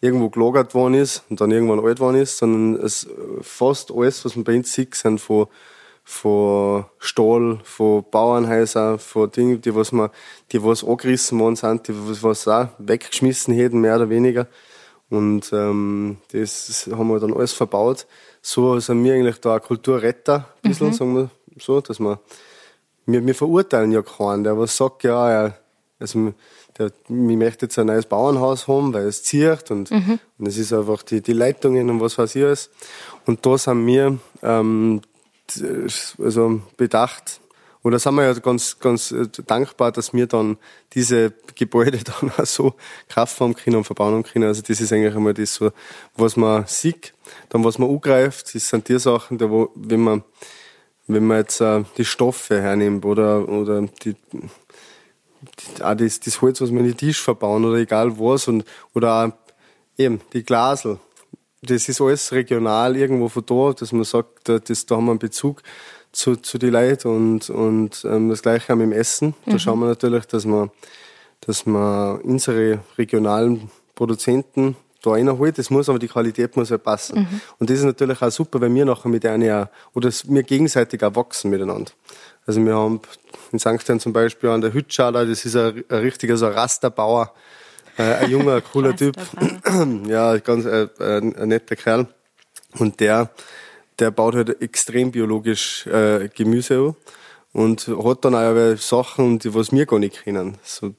[0.00, 3.06] irgendwo gelagert worden ist und dann irgendwann alt worden ist, sondern es
[3.42, 5.46] fast alles, was man bei uns sieht, sind von,
[6.04, 10.10] von Stahl, von Bauernhäusern, von Dingen, die was man,
[10.52, 14.46] die was angerissen worden sind, die was, was auch weggeschmissen hätten, mehr oder weniger.
[15.10, 18.06] Und ähm, das haben wir dann alles verbaut.
[18.40, 20.92] So sind wir eigentlich da Kulturretter, ein bisschen, mhm.
[20.92, 22.20] sagen wir so, dass wir,
[23.06, 25.54] wir, wir verurteilen ja keinen, der was sagt, ja, ja
[25.98, 26.32] also
[26.80, 30.18] der, ich möchte jetzt ein neues Bauernhaus haben, weil es zieht und, mhm.
[30.38, 32.70] und es ist einfach die, die Leitungen und was weiß ich alles.
[33.26, 35.00] Und da sind wir ähm,
[36.18, 37.40] also bedacht,
[37.82, 40.58] oder sind wir ja ganz, ganz äh, dankbar, dass wir dann
[40.92, 42.74] diese Gebäude dann auch so
[43.08, 44.48] Kraft haben können und verbauen können.
[44.48, 45.72] Also das ist eigentlich einmal das, so,
[46.16, 47.14] was man sieht.
[47.48, 50.24] Dann was man angreift, das sind die Sachen, da wo, wenn man,
[51.06, 54.14] wenn man jetzt äh, die Stoffe hernimmt oder, oder die,
[55.83, 59.37] auch das, das Holz, was wir in den Tisch verbauen oder egal was und, oder
[59.96, 60.98] eben die Glasel.
[61.62, 65.18] Das ist alles regional irgendwo von da, dass man sagt, das, da haben wir einen
[65.18, 65.62] Bezug
[66.12, 69.35] zu, zu den Leuten und, und ähm, das Gleiche auch mit dem Essen.
[69.46, 69.59] Da mhm.
[69.59, 70.70] schauen wir natürlich, dass wir,
[71.40, 75.59] dass wir unsere regionalen Produzenten da reinholt.
[75.59, 77.20] Das muss aber die Qualität muss halt passen.
[77.20, 77.40] Mhm.
[77.59, 81.14] Und das ist natürlich auch super, weil wir nachher mit einer oder wir gegenseitig auch
[81.14, 81.92] wachsen miteinander.
[82.50, 83.00] Also wir haben
[83.52, 84.00] in St.
[84.00, 87.32] zum Beispiel an der Hütschala, das ist ein, ein richtiger so Rasterbauer,
[87.96, 89.14] äh, ein junger, cooler Typ.
[90.08, 92.08] ja, ganz äh, ein, ein netter Kerl.
[92.76, 93.30] Und der,
[94.00, 96.96] der baut halt extrem biologisch äh, Gemüse an
[97.52, 100.58] und hat dann auch Sachen, die was wir gar nicht kennen.
[100.64, 100.92] So,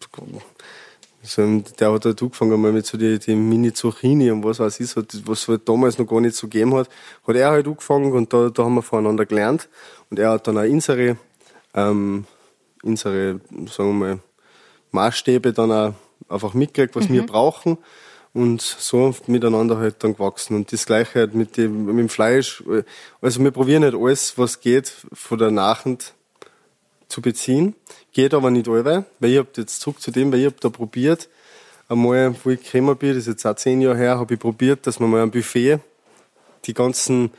[1.21, 4.87] so, der hat halt angefangen mal mit so die, die Mini-Zucchini und was weiß ich,
[4.87, 6.87] so, was halt damals noch gar nicht so gegeben hat,
[7.27, 9.67] hat er halt angefangen und da, da haben wir voneinander gelernt.
[10.09, 11.17] Und er hat dann auch unsere
[11.73, 12.25] ähm,
[12.83, 14.19] unsere, sagen wir mal,
[14.91, 15.93] Maßstäbe dann auch
[16.29, 17.13] einfach mitgekriegt, was mhm.
[17.13, 17.77] wir brauchen
[18.33, 20.55] und so miteinander halt dann gewachsen.
[20.55, 22.63] Und das Gleiche halt mit dem, mit dem Fleisch.
[23.21, 26.13] Also wir probieren halt alles, was geht, von der Nachend
[27.07, 27.75] zu beziehen.
[28.13, 30.69] Geht aber nicht alle, weil ich hab jetzt zurück zu dem, weil ich hab da
[30.69, 31.29] probiert,
[31.89, 34.87] einmal, wo ich gekommen bin, das ist jetzt auch zehn Jahre her, habe ich probiert,
[34.87, 35.79] dass man mal am Buffet
[36.65, 37.31] die ganzen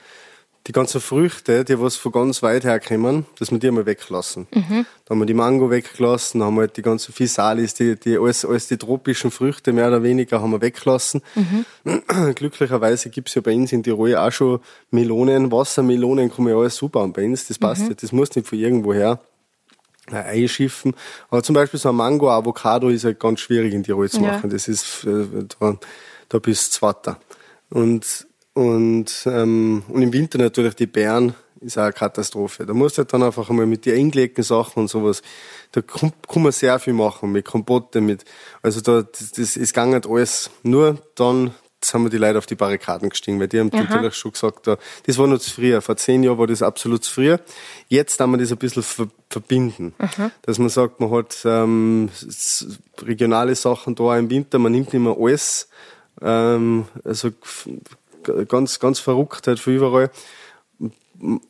[0.67, 4.47] die ganzen Früchte, die was von ganz weit her kommen, dass wir die einmal weglassen.
[4.55, 4.87] Mhm.
[5.05, 8.45] Da haben wir die Mango weggelassen, haben wir halt die ganzen Physalis, die, die, alles,
[8.45, 11.21] alles die tropischen Früchte mehr oder weniger haben wir weggelassen.
[11.35, 12.35] Mhm.
[12.35, 14.61] Glücklicherweise gibt's ja bei uns in Tirol auch schon
[14.93, 17.89] Melonen, Wassermelonen, kann man ja alles super an bei uns, das passt mhm.
[17.89, 19.19] nicht, das muss nicht von irgendwo her
[20.13, 20.95] äh, einschiffen.
[21.29, 24.49] Aber zum Beispiel so ein Mango, Avocado ist halt ganz schwierig in Tirol zu machen.
[24.51, 24.55] Ja.
[24.55, 25.77] Das ist, äh, da,
[26.29, 27.19] da bist du Vater.
[27.71, 32.67] Und und, ähm, und im Winter natürlich die Bären ist auch eine Katastrophe.
[32.67, 35.23] Da musst du halt dann einfach einmal mit den eingelegten Sachen und sowas,
[35.73, 38.25] da kann, kann man sehr viel machen, mit Kompotte, mit,
[38.63, 40.51] also da, das, das ist gar nicht alles.
[40.63, 41.53] Nur dann
[41.93, 43.83] haben wir die Leute auf die Barrikaden gestiegen, weil die haben Aha.
[43.83, 45.81] natürlich schon gesagt, das war noch zu früh.
[45.81, 47.37] Vor zehn Jahren war das absolut zu früh.
[47.89, 48.85] Jetzt haben wir das ein bisschen
[49.29, 49.95] verbinden.
[49.99, 50.31] Aha.
[50.43, 52.09] Dass man sagt, man hat ähm,
[53.01, 55.69] regionale Sachen da im Winter, man nimmt nicht mehr alles.
[56.21, 57.31] Ähm, also
[58.23, 60.11] ganz, ganz verrückt halt für überall.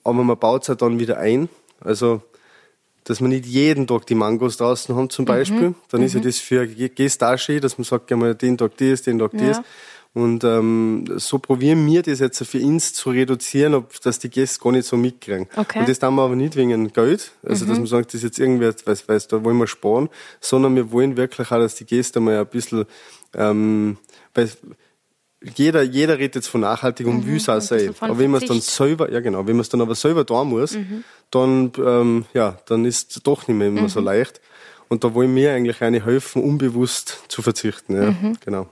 [0.05, 1.49] Aber man baut es halt dann wieder ein.
[1.81, 2.23] Also,
[3.05, 5.71] dass man nicht jeden Tag die Mangos draußen haben zum Beispiel.
[5.71, 5.75] Mhm.
[5.91, 6.07] Dann mhm.
[6.07, 6.25] ist ja mhm.
[6.25, 6.69] das für
[7.39, 9.49] schön, dass man sagt, ja mal den Tag das, den Tag ja.
[9.49, 9.61] das.
[10.15, 14.61] Und ähm, so probieren wir das jetzt für uns zu reduzieren, ob dass die Gäste
[14.61, 15.49] gar nicht so mitkriegen.
[15.57, 15.81] Okay.
[15.81, 17.69] Und das tun wir aber nicht wegen Geld, also mhm.
[17.71, 20.93] dass man sagt, das ist jetzt irgendwie, weiß, weiß, da wollen wir sparen, sondern wir
[20.93, 22.85] wollen wirklich auch, dass die Gäste mal ein bisschen,
[23.35, 23.97] ähm,
[24.35, 24.51] weil
[25.57, 27.95] jeder, jeder redet jetzt von nachhaltig und mhm, will es auch sein.
[28.01, 30.49] Aber wenn man es dann selber, ja genau, wenn man es dann aber selber tun
[30.49, 31.05] muss, mhm.
[31.31, 33.89] dann, ähm, ja, dann ist es doch nicht mehr immer mhm.
[33.89, 34.41] so leicht.
[34.89, 37.97] Und da wollen wir eigentlich eine helfen, unbewusst zu verzichten.
[37.97, 38.37] Ja, mhm.
[38.45, 38.69] genau.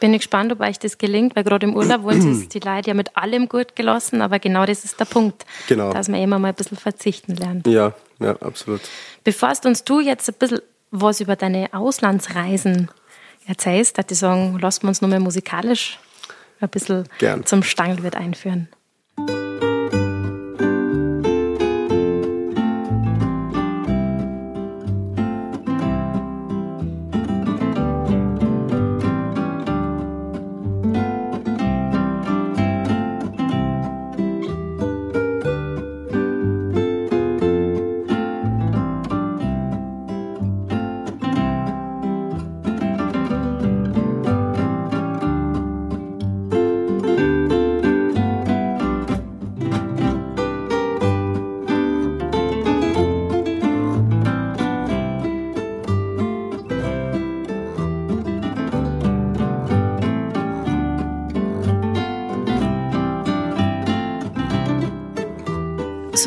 [0.00, 2.88] Bin ich gespannt, ob euch das gelingt, weil gerade im Urlaub wollen sie die Leute
[2.88, 5.92] ja mit allem gut gelassen, aber genau das ist der Punkt, genau.
[5.92, 7.66] dass man immer mal ein bisschen verzichten lernt.
[7.66, 8.80] Ja, ja, absolut.
[9.22, 12.88] Bevor uns du jetzt ein bisschen was über deine Auslandsreisen
[13.46, 15.98] erzählst, dass ich sagen, lassen wir uns nochmal musikalisch
[16.60, 17.44] ein bisschen Gern.
[17.44, 18.68] zum Stangelwirt einführen.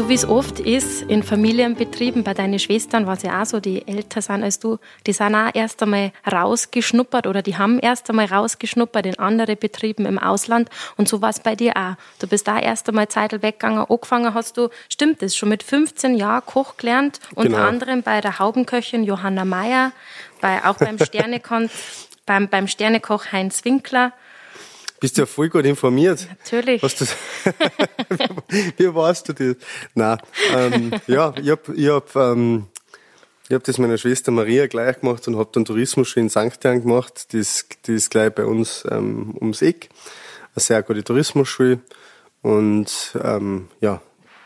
[0.08, 3.60] So wie es oft ist in Familienbetrieben, bei deinen Schwestern war es ja auch so,
[3.60, 8.10] die älter sind als du, die sind auch erst einmal rausgeschnuppert oder die haben erst
[8.10, 11.96] einmal rausgeschnuppert in andere Betrieben im Ausland und so war es bei dir auch.
[12.20, 16.16] Du bist da erst einmal Zeit weggegangen, angefangen hast du, stimmt das, schon mit 15
[16.16, 17.68] Jahren Koch gelernt, unter genau.
[17.68, 19.92] anderem bei der Haubenköchin Johanna Meyer,
[20.40, 21.70] bei, auch beim Sternekoch,
[22.26, 24.14] beim, beim Sternekoch Heinz Winkler
[25.00, 26.28] bist du ja voll gut informiert.
[26.44, 26.82] Natürlich.
[26.82, 27.02] Hast
[28.78, 29.56] wie warst du das?
[29.94, 30.18] Nein,
[30.56, 32.66] ähm, ja, ich hab, ich hab, ähm,
[33.48, 36.64] ich hab das meiner Schwester Maria gleich gemacht und hab dann Tourismus in St.
[36.64, 37.32] Jan gemacht.
[37.32, 39.90] Die ist, die ist gleich bei uns ähm, ums Eck.
[40.56, 41.80] Eine sehr gute Tourismusschule.
[42.42, 44.02] Und ähm, ja,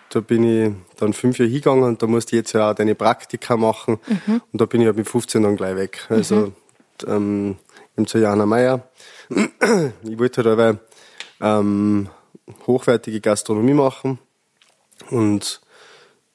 [0.09, 2.95] da bin ich dann fünf Jahre hingegangen und da musste ich jetzt ja auch deine
[2.95, 3.99] Praktika machen.
[4.07, 4.41] Mhm.
[4.51, 6.05] Und da bin ich ja mit 15 dann gleich weg.
[6.09, 6.53] Also mhm.
[7.07, 7.55] ähm,
[7.97, 8.89] eben zu Jana Meyer
[9.29, 10.79] ich wollte halt aber
[11.39, 12.09] ähm,
[12.67, 14.19] hochwertige Gastronomie machen
[15.09, 15.61] und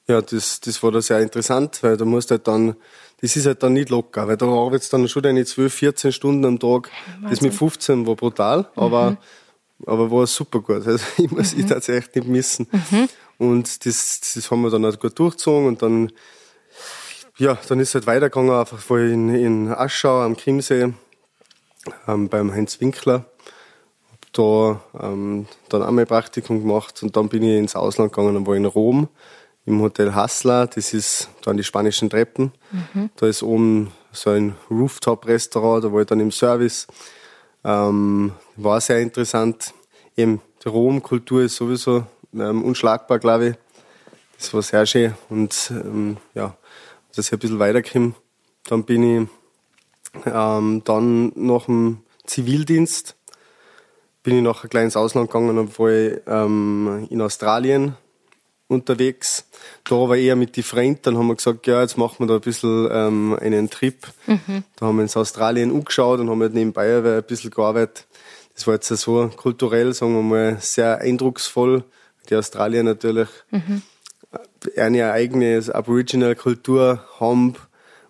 [0.07, 2.75] ja, das, das war da sehr interessant, weil da musst halt dann,
[3.19, 6.45] das ist halt dann nicht locker, weil da arbeitest dann schon deine 12, 14 Stunden
[6.45, 6.89] am Tag.
[7.19, 7.29] Wahnsinn.
[7.29, 9.17] Das mit 15 war brutal, aber, mhm.
[9.85, 10.87] aber war super gut.
[10.87, 11.59] Also ich muss mhm.
[11.59, 12.67] ich tatsächlich nicht missen.
[12.71, 13.09] Mhm.
[13.37, 16.11] Und das, das haben wir dann halt gut durchgezogen und dann,
[17.37, 20.93] ja, dann ist es halt weitergegangen, einfach in, in Aschau am Chiemsee
[22.07, 23.25] ähm, beim Heinz Winkler.
[24.11, 28.47] Hab da ähm, dann einmal Praktikum gemacht und dann bin ich ins Ausland gegangen und
[28.47, 29.09] war in Rom
[29.65, 30.67] im Hotel Hassler.
[30.67, 32.53] Das ist da an die spanischen Treppen.
[32.71, 33.09] Mhm.
[33.17, 36.87] Da ist oben so ein Rooftop-Restaurant, da war ich dann im Service.
[37.63, 39.73] Ähm, war sehr interessant.
[40.15, 43.55] Eben, die Rom-Kultur ist sowieso ähm, unschlagbar, glaube ich.
[44.37, 46.55] Das war sehr schön und ähm, ja,
[47.09, 48.15] das ist ein bisschen weitergekommen.
[48.69, 49.27] Dann bin ich
[50.25, 53.15] ähm, dann nach dem Zivildienst
[54.23, 57.95] bin ich nach ein kleines Ausland gegangen und war ich, ähm, in Australien
[58.67, 59.45] unterwegs.
[59.85, 61.01] Da war eher mit die Freunden.
[61.03, 64.05] Dann haben wir gesagt, ja, jetzt machen wir da ein bisschen ähm, einen Trip.
[64.25, 64.63] Mhm.
[64.75, 68.05] Da haben wir uns Australien angeschaut und haben halt nebenbei ein bisschen gearbeitet.
[68.53, 71.83] Das war jetzt so kulturell, sagen wir mal, sehr eindrucksvoll.
[72.29, 73.81] die Australier natürlich mhm.
[74.75, 77.55] eine eigene Aboriginal-Kultur haben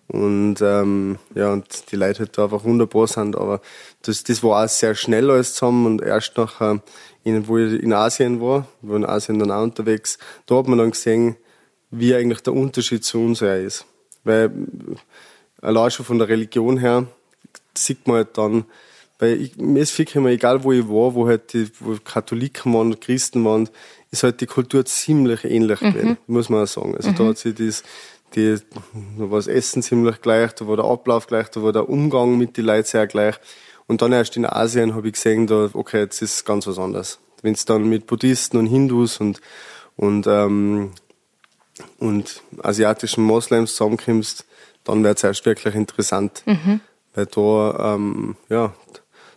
[0.08, 3.36] und ähm, ja, und die Leute halt da einfach wunderbar sind.
[3.36, 3.60] Aber
[4.02, 6.80] das, das war auch sehr schnell alles zusammen und erst nachher,
[7.24, 10.78] äh, wo ich in Asien war, wo in Asien dann auch unterwegs, da hat man
[10.78, 11.36] dann gesehen,
[11.90, 13.84] wie eigentlich der Unterschied zu uns her ist.
[14.24, 14.50] Weil
[15.60, 17.06] allein schon von der Religion her
[17.74, 18.64] sieht man halt dann,
[19.18, 22.72] weil ich, mir ist wirklich immer egal, wo ich war, wo halt die wo Katholiken
[22.72, 23.68] waren, Christen waren,
[24.10, 25.92] ist halt die Kultur ziemlich ähnlich mhm.
[25.92, 26.96] gewesen, muss man auch sagen.
[26.96, 27.16] Also mhm.
[27.16, 27.82] da hat sich das,
[28.34, 28.56] die,
[29.18, 32.36] da war das Essen ziemlich gleich, da war der Ablauf gleich, da war der Umgang
[32.36, 33.36] mit den Leuten sehr gleich.
[33.86, 37.18] Und dann erst in Asien habe ich gesehen, da, okay, jetzt ist ganz was anderes.
[37.42, 39.40] Wenn es dann mit Buddhisten und Hindus und,
[39.96, 40.92] und, ähm,
[41.98, 44.44] und asiatischen Moslems zusammenkommst,
[44.84, 46.42] dann wird es erst wirklich interessant.
[46.46, 46.80] Mhm.
[47.14, 48.74] Weil da, ähm, ja,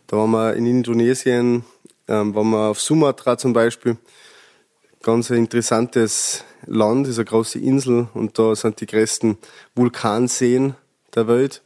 [0.07, 1.63] da waren wir in Indonesien,
[2.07, 3.97] ähm, waren wir auf Sumatra zum Beispiel.
[5.03, 9.39] Ganz interessantes Land, ist eine große Insel und da sind die größten
[9.73, 10.75] Vulkanseen
[11.15, 11.63] der Welt.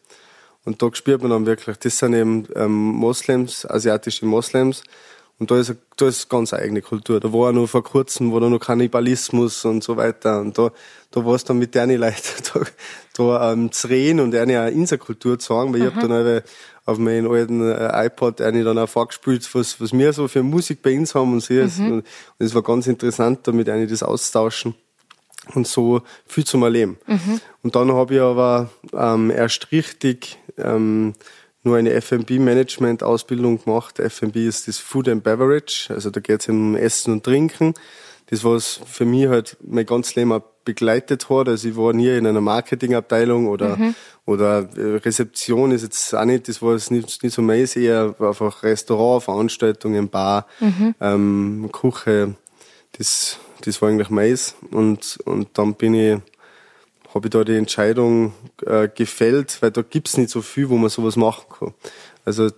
[0.63, 4.84] Und da spürt man dann wirklich, das sind eben ähm, Moslems, asiatische Moslems.
[5.38, 7.19] Und da ist, da ist ganz eigene Kultur.
[7.19, 10.39] Da war noch vor kurzem, war da noch Kannibalismus und so weiter.
[10.39, 10.71] Und da,
[11.12, 12.15] da war es dann mit deren Leuten
[12.54, 12.62] da,
[13.17, 16.41] da ähm, zu reden und eine Inselkultur zu sagen, weil ich hab dann
[16.86, 20.82] auf meinen alten äh, iPod eine dann auch vorgespielt, was, was wir so für Musik
[20.82, 21.54] bei uns haben und so.
[21.54, 21.91] Mhm.
[21.91, 22.06] Und
[22.39, 24.76] es war ganz interessant, da mit einer das austauschen
[25.54, 26.98] und so viel zum Erleben.
[27.08, 27.41] Mhm.
[27.62, 31.13] Und dann habe ich aber ähm, erst richtig ähm,
[31.65, 33.99] nur eine F&B-Management-Ausbildung gemacht.
[33.99, 37.73] F&B ist das Food and Beverage, also da geht es um Essen und Trinken.
[38.28, 41.47] Das, was für mich halt mein ganzes Leben auch begleitet hat.
[41.47, 43.95] Also ich war nie in einer Marketingabteilung oder, mhm.
[44.25, 48.15] oder äh, Rezeption ist jetzt auch nicht, das war jetzt nicht, nicht so meins, eher
[48.19, 50.95] einfach Restaurant, Veranstaltungen, Bar, mhm.
[50.99, 52.34] ähm, Küche,
[52.97, 54.56] das, das war eigentlich meins.
[54.71, 56.17] Und, und dann bin ich,
[57.15, 58.34] habe ich da die Entscheidung
[58.65, 61.73] äh, gefällt, weil da gibt's nicht so viel, wo man sowas machen kann.
[62.25, 62.49] Also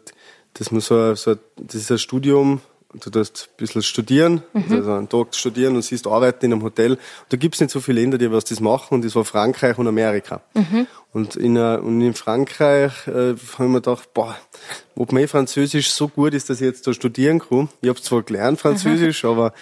[0.56, 2.62] das, muss so, so, das ist ein Studium,
[2.94, 4.66] du darfst ein bisschen studieren, mhm.
[4.72, 6.98] also einen Tag studieren und siehst arbeiten in einem Hotel.
[7.30, 9.88] Da gibt's nicht so viele Länder, die was das machen und das war Frankreich und
[9.88, 10.42] Amerika.
[10.56, 10.88] Mhm.
[11.14, 14.38] Und, in, und in Frankreich äh, habe ich mir gedacht, boah,
[14.96, 17.70] ob mein Französisch so gut ist, dass ich jetzt da studieren kann.
[17.82, 19.30] Ich habe zwar gelernt Französisch, mhm.
[19.30, 19.54] aber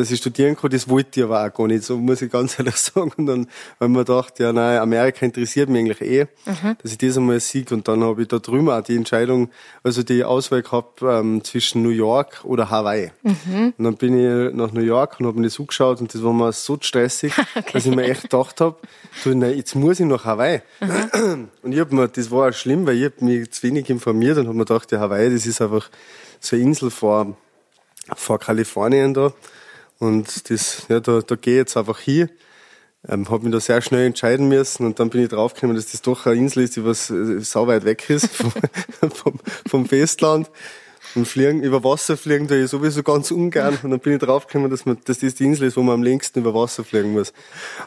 [0.00, 2.58] dass ich studieren kann, das wollte ich aber auch gar nicht, so muss ich ganz
[2.58, 3.12] ehrlich sagen.
[3.16, 3.46] Und dann
[3.80, 6.76] ich mir gedacht, ja nein, Amerika interessiert mich eigentlich eh, mhm.
[6.82, 7.70] dass ich das einmal sieg.
[7.72, 9.50] Und dann habe ich da drüben auch die Entscheidung,
[9.82, 13.12] also die Auswahl gehabt ähm, zwischen New York oder Hawaii.
[13.22, 13.74] Mhm.
[13.76, 16.32] Und dann bin ich nach New York und habe mir das angeschaut und das war
[16.32, 17.70] mir so stressig, okay.
[17.72, 18.76] dass ich mir echt gedacht habe,
[19.24, 20.62] nein, jetzt muss ich nach Hawaii.
[20.80, 21.48] Mhm.
[21.62, 24.38] Und ich habe mir, das war auch schlimm, weil ich habe mich zu wenig informiert
[24.38, 25.90] und habe mir gedacht, ja Hawaii, das ist einfach
[26.40, 27.36] so eine Insel vor,
[28.14, 29.32] vor Kalifornien da.
[30.00, 32.28] Und das, ja, da, da gehe ich jetzt einfach hin.
[33.08, 36.02] Ähm, habe mich da sehr schnell entscheiden müssen und dann bin ich draufgekommen, dass das
[36.02, 38.52] doch eine Insel ist, die was äh, sau weit weg ist vom,
[39.10, 40.50] vom, vom Festland.
[41.14, 43.78] Und fliegen, über Wasser fliegen da ich sowieso ganz ungern.
[43.82, 46.02] Und dann bin ich draufgekommen, dass, man, dass das die Insel ist, wo man am
[46.02, 47.32] längsten über Wasser fliegen muss.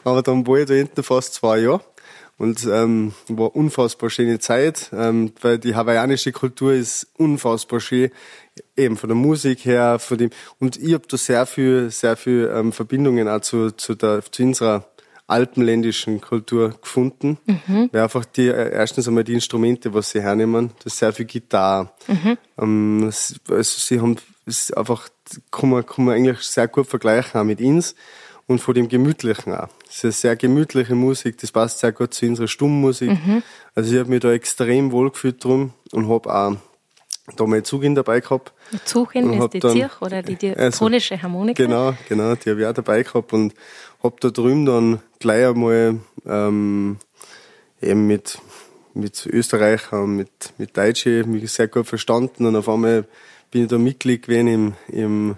[0.02, 1.80] Aber dann war ich da hinten fast zwei Jahre.
[2.36, 8.10] Und ähm, war unfassbar schöne Zeit, ähm, weil die hawaiianische Kultur ist unfassbar schön
[8.76, 12.50] eben von der Musik her, von dem und ich habe da sehr viel, sehr viel
[12.54, 14.86] ähm, Verbindungen auch zu, zu, der, zu unserer
[15.26, 17.38] alpenländischen Kultur gefunden.
[17.46, 17.88] Mhm.
[17.92, 21.24] Weil einfach die, äh, erstens einmal die Instrumente, was sie hernehmen, das ist sehr viel
[21.24, 21.90] Gitarre.
[22.06, 22.38] Mhm.
[22.58, 25.08] Ähm, also sie haben, ist einfach,
[25.50, 27.94] kann man, kann man eigentlich sehr gut vergleichen auch mit uns
[28.46, 29.68] und von dem Gemütlichen auch.
[29.88, 33.10] Es ist eine sehr gemütliche Musik, das passt sehr gut zu unserer Stummmusik.
[33.10, 33.42] Mhm.
[33.74, 36.56] Also ich habe mich da extrem wohl gefühlt drum und habe auch
[37.36, 38.52] da mal Zugin dabei gehabt.
[38.84, 41.62] Zugin ist die dann, Zirch oder die diatonische also, Harmonika?
[41.62, 43.54] Genau, genau, die habe ich auch dabei gehabt und
[44.02, 46.98] habe da drüben dann gleich einmal ähm,
[47.80, 48.38] eben mit,
[48.92, 53.06] mit Österreichern, mit, mit Deutschen mich sehr gut verstanden und auf einmal
[53.50, 55.36] bin ich da Mitglied gewesen im, im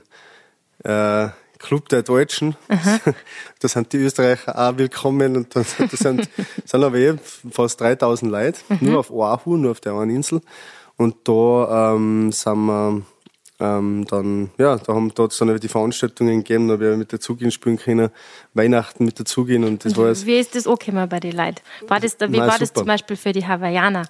[0.83, 2.57] äh, Club der Deutschen.
[2.69, 3.01] Aha.
[3.61, 5.91] Da sind die Österreicher auch willkommen und da, sind,
[6.65, 7.15] sind aber eh
[7.51, 8.79] fast 3000 Leute, mhm.
[8.83, 10.43] nur auf Oahu, nur auf der einen Insel.
[10.99, 13.03] Und da ähm, sind wir
[13.59, 17.21] ähm, dann, ja, da haben dort dann die Veranstaltungen gegeben, da habe ich mit der
[17.21, 18.11] Zugin spielen können,
[18.53, 21.63] Weihnachten mit der Zugin und das war Wie ist das angekommen bei den Leuten?
[21.89, 22.59] War das, wie Nein, war super.
[22.59, 24.07] das zum Beispiel für die Hawaiianer?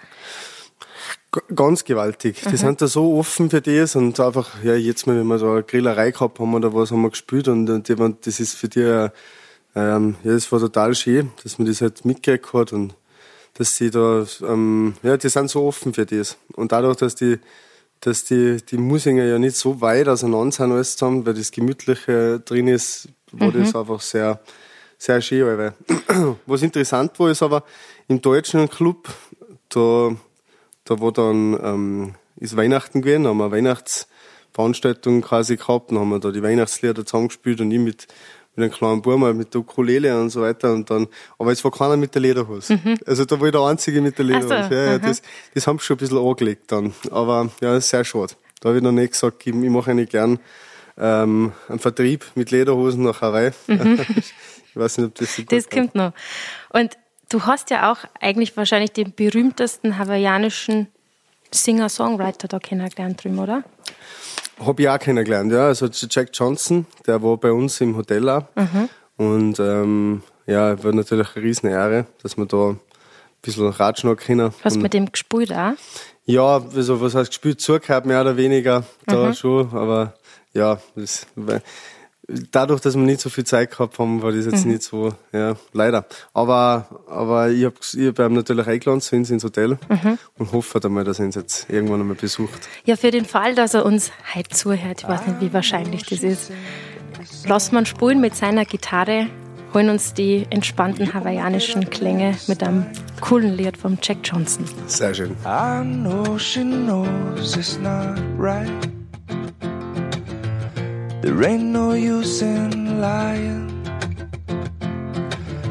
[1.54, 2.40] Ganz gewaltig.
[2.42, 2.56] Die mhm.
[2.56, 5.62] sind da so offen für das und einfach, ja, jetzt mal, wenn wir so eine
[5.62, 9.08] Grillerei gehabt haben oder was haben wir gespielt und, und die, das ist für die,
[9.74, 12.94] ähm, ja, das war total schön, dass man das halt mitgekriegt hat und
[13.54, 16.36] dass sie da, ähm, ja, die sind so offen für das.
[16.54, 17.38] Und dadurch, dass die,
[18.00, 22.40] dass die, die Musinger ja nicht so weit auseinander sind alles zusammen, weil das Gemütliche
[22.40, 23.62] drin ist, war mhm.
[23.62, 24.40] das einfach sehr,
[24.98, 25.58] sehr schön.
[25.58, 25.74] Weil
[26.46, 27.64] was interessant war, ist aber
[28.08, 29.08] im deutschen Club,
[29.68, 30.14] da,
[30.86, 36.20] da war dann, ähm, ist Weihnachten gewesen, haben wir Weihnachtsveranstaltung quasi gehabt, dann haben wir
[36.20, 38.06] da die Weihnachtslieder zusammengespielt und ich mit,
[38.54, 41.70] mit einem kleinen Buben, mit der Ukulele und so weiter und dann, aber es war
[41.70, 42.74] keiner mit der Lederhose.
[42.82, 42.98] Mhm.
[43.04, 44.68] Also da war ich der Einzige mit der Lederhose.
[44.68, 45.22] So, ja, ja, das,
[45.52, 46.94] das haben sie schon ein bisschen angelegt dann.
[47.10, 48.34] Aber ja, ist sehr schade.
[48.60, 50.38] Da habe ich noch nicht gesagt, ich, ich mache eigentlich gern
[50.98, 53.50] ähm, einen Vertrieb mit Lederhosen nach Hawaii.
[53.66, 54.00] Mhm.
[54.16, 56.12] ich weiß nicht, ob das so Das kommt noch.
[56.70, 56.96] Und
[57.28, 60.88] du hast ja auch eigentlich wahrscheinlich den berühmtesten hawaiianischen
[61.50, 63.62] Singer-Songwriter da kennengelernt drüben, oder?
[64.58, 65.66] Habe ich auch kennengelernt, ja.
[65.66, 68.44] Also Jack Johnson, der war bei uns im Hotel auch.
[68.54, 68.88] Mhm.
[69.16, 72.80] Und ähm, ja, war natürlich eine riesen Ehre, dass wir da ein
[73.42, 74.52] bisschen ratschen können.
[74.62, 75.72] Hast du mit dem gespielt auch?
[76.24, 77.60] Ja, also was heißt gespielt?
[77.60, 79.34] Zugehört mehr oder weniger da mhm.
[79.34, 80.14] schon, aber
[80.52, 81.26] ja, das,
[82.28, 84.72] dadurch, dass wir nicht so viel Zeit gehabt haben, war das jetzt mhm.
[84.72, 86.06] nicht so, ja, leider.
[86.32, 90.18] Aber, aber ich habe ich hab natürlich eingeladen zu uns ins Hotel mhm.
[90.38, 92.68] und hoffe einmal, dass er uns jetzt irgendwann einmal besucht.
[92.84, 96.22] Ja, für den Fall, dass er uns heute zuhört, ich weiß nicht, wie wahrscheinlich das
[96.22, 96.50] ist,
[97.46, 99.28] lassen wir ihn spulen mit seiner Gitarre,
[99.72, 102.86] holen uns die entspannten hawaiianischen Klänge mit einem
[103.20, 104.64] coolen Lied von Jack Johnson.
[104.86, 105.32] Sehr schön.
[105.44, 108.68] I know she knows it's not right.
[111.22, 113.72] There ain't no use in lying.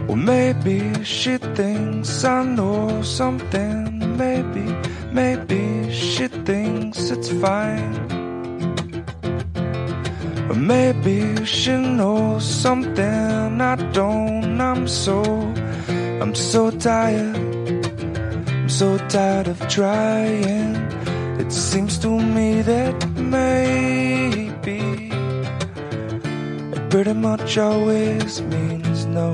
[0.07, 4.17] Or maybe she thinks I know something.
[4.17, 4.65] Maybe,
[5.11, 7.95] maybe she thinks it's fine.
[10.49, 14.59] Or maybe she knows something I don't.
[14.59, 15.21] I'm so,
[16.21, 17.35] I'm so tired.
[18.47, 20.75] I'm so tired of trying.
[21.39, 25.04] It seems to me that maybe
[26.95, 29.33] pretty much always means no.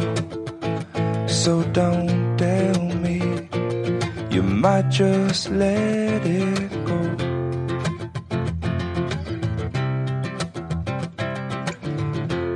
[1.28, 3.22] So don't tell me
[4.32, 7.00] you might just let it go.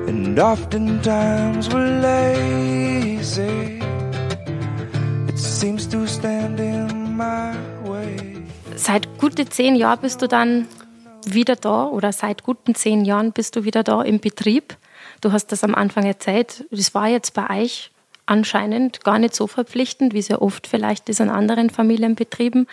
[0.08, 3.80] And oftentimes we're lazy.
[5.28, 8.42] It seems to stand in my way.
[8.76, 10.68] Seit gute zehn Jahren bist du dann
[11.28, 14.76] wieder da oder seit guten zehn Jahren bist du wieder da im Betrieb.
[15.22, 16.66] Du hast das am Anfang erzählt.
[16.72, 17.92] Das war jetzt bei euch
[18.26, 22.68] anscheinend gar nicht so verpflichtend, wie es ja oft vielleicht ist an anderen Familienbetrieben.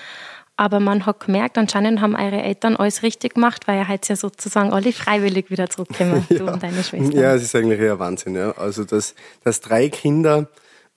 [0.56, 4.16] Aber man hat gemerkt, anscheinend haben eure Eltern alles richtig gemacht, weil ihr heute ja
[4.16, 6.38] sozusagen alle freiwillig wieder zurückkommen, ja.
[6.38, 7.18] du und deine Schwester.
[7.18, 8.36] Ja, es ist eigentlich eher Wahnsinn.
[8.36, 8.52] Ja.
[8.52, 10.48] Also, dass, dass drei Kinder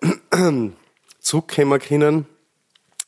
[1.19, 2.25] zurückkommen können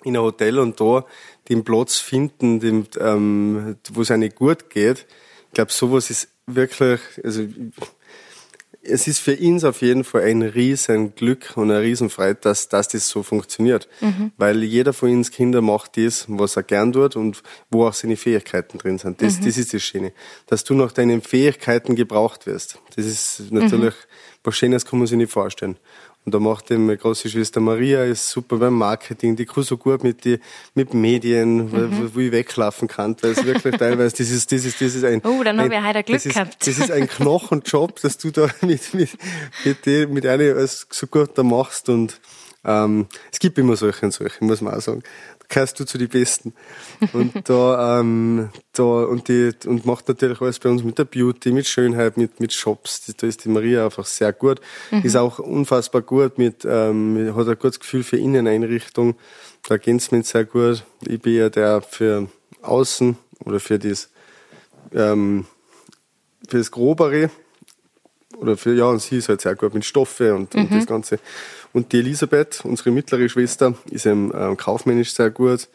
[0.03, 1.05] in ein Hotel und da
[1.49, 5.05] den Platz finden, den, ähm, wo es einem gut geht.
[5.47, 7.43] Ich glaube, sowas ist wirklich, also
[8.87, 12.69] es ist für ihn auf jeden Fall ein riesen Glück und ein riesen Freude, dass,
[12.69, 13.87] dass das so funktioniert.
[14.01, 14.31] Mhm.
[14.37, 18.17] Weil jeder von uns Kinder macht das, was er gern tut und wo auch seine
[18.17, 19.21] Fähigkeiten drin sind.
[19.21, 19.45] Das, mhm.
[19.45, 20.13] das ist das Schöne.
[20.47, 22.79] Dass du nach deinen Fähigkeiten gebraucht wirst.
[22.95, 24.43] Das ist natürlich, mhm.
[24.43, 25.77] was Schönes kann man sich nicht vorstellen.
[26.27, 29.77] Und da macht eben meine große Schwester Maria, ist super beim Marketing, die kann so
[29.77, 30.41] gut mit, die,
[30.75, 32.11] mit Medien, mhm.
[32.13, 35.21] wo, ich weglaufen kann, weil es wirklich teilweise, das ist, das ist, das ist ein...
[35.23, 36.67] Oh, dann habe ich heute Glück das gehabt.
[36.67, 39.17] das ist ein Knochenjob, dass du da mit, mit,
[39.63, 42.19] mit, mit, mit einer so gut da machst und
[42.65, 45.03] ähm, es gibt immer solche und solche, muss man auch sagen
[45.49, 46.53] gehörst du zu den Besten.
[47.13, 51.51] Und da, ähm, da, und die, und macht natürlich alles bei uns mit der Beauty,
[51.51, 53.13] mit Schönheit, mit, mit Shops.
[53.17, 54.59] Da ist die Maria einfach sehr gut.
[54.91, 55.01] Mhm.
[55.03, 59.15] Ist auch unfassbar gut mit, ähm, hat ein gutes Gefühl für Inneneinrichtung.
[59.67, 60.83] Da geht's mir sehr gut.
[61.05, 62.27] Ich bin ja der für
[62.61, 64.09] Außen oder für das,
[64.93, 65.45] ähm,
[66.47, 67.29] für das Grobere.
[68.37, 70.61] Oder für, ja, und sie ist halt sehr gut mit Stoffe und, mhm.
[70.61, 71.19] und das Ganze.
[71.77, 75.67] Und die Elisabeth, unsere mittlere Schwester, ist eben ähm, kaufmännisch sehr gut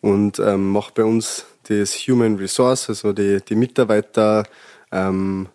[0.00, 4.42] und ähm, macht bei uns das Human Resource, also die, die Mitarbeiter,
[4.90, 5.46] ähm,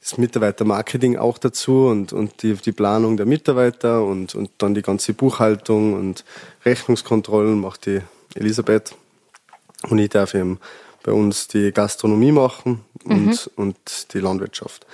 [0.00, 4.82] das Mitarbeitermarketing auch dazu und, und die, die Planung der Mitarbeiter und, und dann die
[4.82, 6.24] ganze Buchhaltung und
[6.64, 8.00] Rechnungskontrollen macht die
[8.36, 8.94] Elisabeth.
[9.88, 10.60] Und ich darf eben
[11.02, 13.36] bei uns die Gastronomie machen und, mhm.
[13.56, 14.86] und die Landwirtschaft.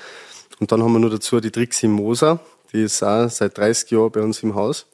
[0.59, 2.41] Und dann haben wir nur dazu die Trixie Moser,
[2.75, 4.87] die ist auch seit 30 Jahren bei uns im Haus.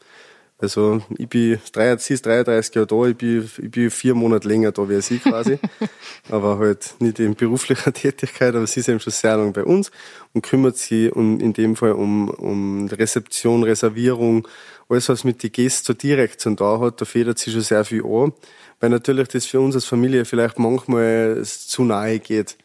[0.59, 1.59] Also ich bin,
[1.99, 5.19] sie ist 33 Jahre da, ich bin, ich bin vier Monate länger da wie sie
[5.19, 5.59] quasi.
[6.29, 9.91] aber halt nicht in beruflicher Tätigkeit, aber sie ist eben schon sehr lange bei uns
[10.35, 14.47] und kümmert sich um, in dem Fall um, um Rezeption, Reservierung
[14.91, 17.85] alles, was mit den Gästen so direkt zu da hat, da federt sich schon sehr
[17.85, 18.33] viel an,
[18.81, 22.57] weil natürlich das für uns als Familie vielleicht manchmal zu nahe geht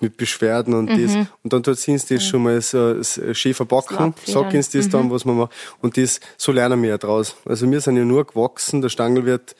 [0.00, 1.02] mit Beschwerden und mhm.
[1.02, 1.14] das.
[1.42, 2.20] Und dann tut sie das mhm.
[2.20, 4.90] schon mal so, so schön verbacken, sagen uns das mhm.
[4.90, 5.52] dann, was man macht.
[5.80, 7.36] Und das, so lernen wir ja draus.
[7.44, 9.54] Also wir sind ja nur gewachsen, der Stangl wird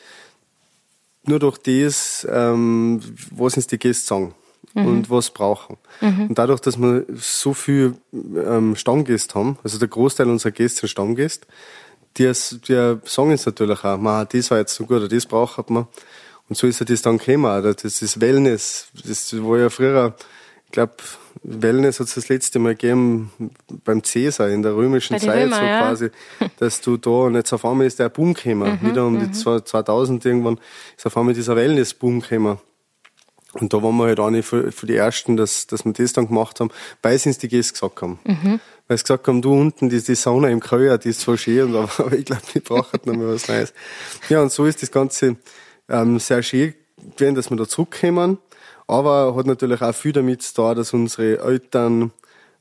[1.25, 4.35] nur durch das, ähm, was uns die Gäste sagen
[4.75, 4.87] mhm.
[4.87, 5.77] und was brauchen.
[6.01, 6.29] Mhm.
[6.29, 10.89] Und dadurch, dass wir so viel ähm, Stammgäste haben, also der Großteil unserer Gäste sind
[10.89, 11.47] Stammgäste,
[12.17, 15.71] die, die sagen uns natürlich auch, man, das war jetzt so gut, oder das braucht
[15.71, 15.87] man.
[16.51, 17.63] Und so ist ja das dann gekommen.
[17.63, 18.89] Das ist Wellness.
[19.07, 20.17] Das war ja früher,
[20.67, 20.95] ich glaube,
[21.45, 23.31] Wellness hat es das letzte Mal gegeben
[23.85, 25.81] beim Cäsar in der römischen Zeit, Römer, so ja.
[25.81, 26.11] quasi,
[26.59, 28.81] dass du da, und jetzt auf einmal ist der Boom gekommen.
[28.83, 30.29] Mhm, Wieder um die 2000 mhm.
[30.29, 30.61] irgendwann
[30.97, 32.59] ist auf einmal dieser Wellness-Boom gekommen.
[33.53, 36.27] Und da waren wir halt eine für, für die Ersten, dass, dass wir das dann
[36.27, 36.71] gemacht haben,
[37.01, 38.19] weil sie uns die Gäste gesagt haben.
[38.25, 38.59] Mhm.
[38.89, 41.77] Weil sie gesagt haben, du unten, die, die Sauna im Köher, die ist zwar schön,
[41.77, 43.73] aber, aber ich glaube, wir brauchen noch mal was Neues.
[44.29, 45.37] Ja, und so ist das Ganze
[45.91, 46.75] ähm, sehr schön
[47.17, 48.39] gewesen, dass wir da zurückkommen.
[48.87, 52.13] Aber hat natürlich auch viel damit zu tun, dass unsere Eltern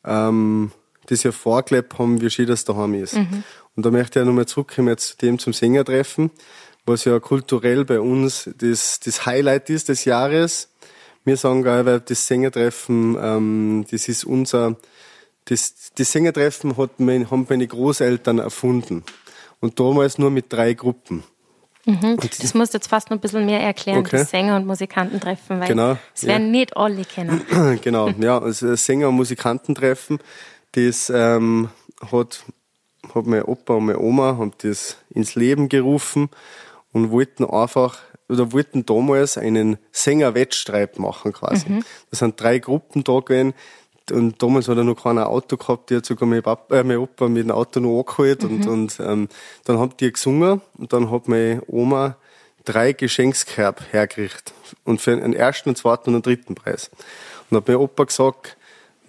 [0.05, 0.71] ähm,
[1.07, 3.15] das ja vorgelebt haben, wie schön das daheim ist.
[3.15, 3.43] Mhm.
[3.75, 6.31] Und da möchte ich ja nochmal zurückkommen jetzt zu dem zum Sängertreffen,
[6.85, 10.69] was ja kulturell bei uns das, das Highlight ist des Jahres.
[11.25, 14.77] Wir sagen weil das Sängertreffen, ähm, das ist unser,
[15.45, 19.03] das, das Sängertreffen hat mein, haben meine Großeltern erfunden.
[19.59, 21.23] Und damals nur mit drei Gruppen.
[21.85, 22.17] Mhm.
[22.17, 24.17] Das musst du jetzt fast noch ein bisschen mehr erklären, okay.
[24.17, 26.51] das Sänger- und Musikantentreffen, weil genau, das werden ja.
[26.51, 27.41] nicht alle kennen.
[27.81, 30.19] genau, ja, also Sänger- und Musikantentreffen,
[30.73, 31.69] das ähm,
[32.11, 32.43] hat,
[33.13, 36.29] hat mein Opa und meine Oma haben das ins Leben gerufen
[36.91, 41.67] und wollten einfach oder wollten damals einen Sänger-Wettstreit machen quasi.
[41.67, 41.83] Mhm.
[42.11, 43.53] Da sind drei Gruppen da gewesen,
[44.11, 46.97] und damals hat er noch kein Auto gehabt, die hat sogar mein, Papa, äh, mein
[46.97, 48.49] Opa mit dem Auto noch angeholt mhm.
[48.49, 49.29] und, und ähm,
[49.65, 52.15] dann haben die gesungen und dann hat meine Oma
[52.65, 54.53] drei Geschenkskerb hergerichtet
[54.83, 56.91] und für einen ersten, einen zweiten und einen dritten Preis.
[57.49, 58.57] Und hat mein Opa gesagt,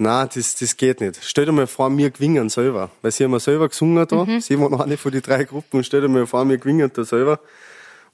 [0.02, 1.18] na, das, das geht nicht.
[1.22, 2.90] Stell dir mal vor, wir gewinnen selber.
[3.02, 4.24] Weil sie haben ja selber gesungen da.
[4.24, 4.40] Mhm.
[4.40, 7.04] Sie waren eine von den drei Gruppen und stell dir mal vor, wir gewinnen da
[7.04, 7.38] selber.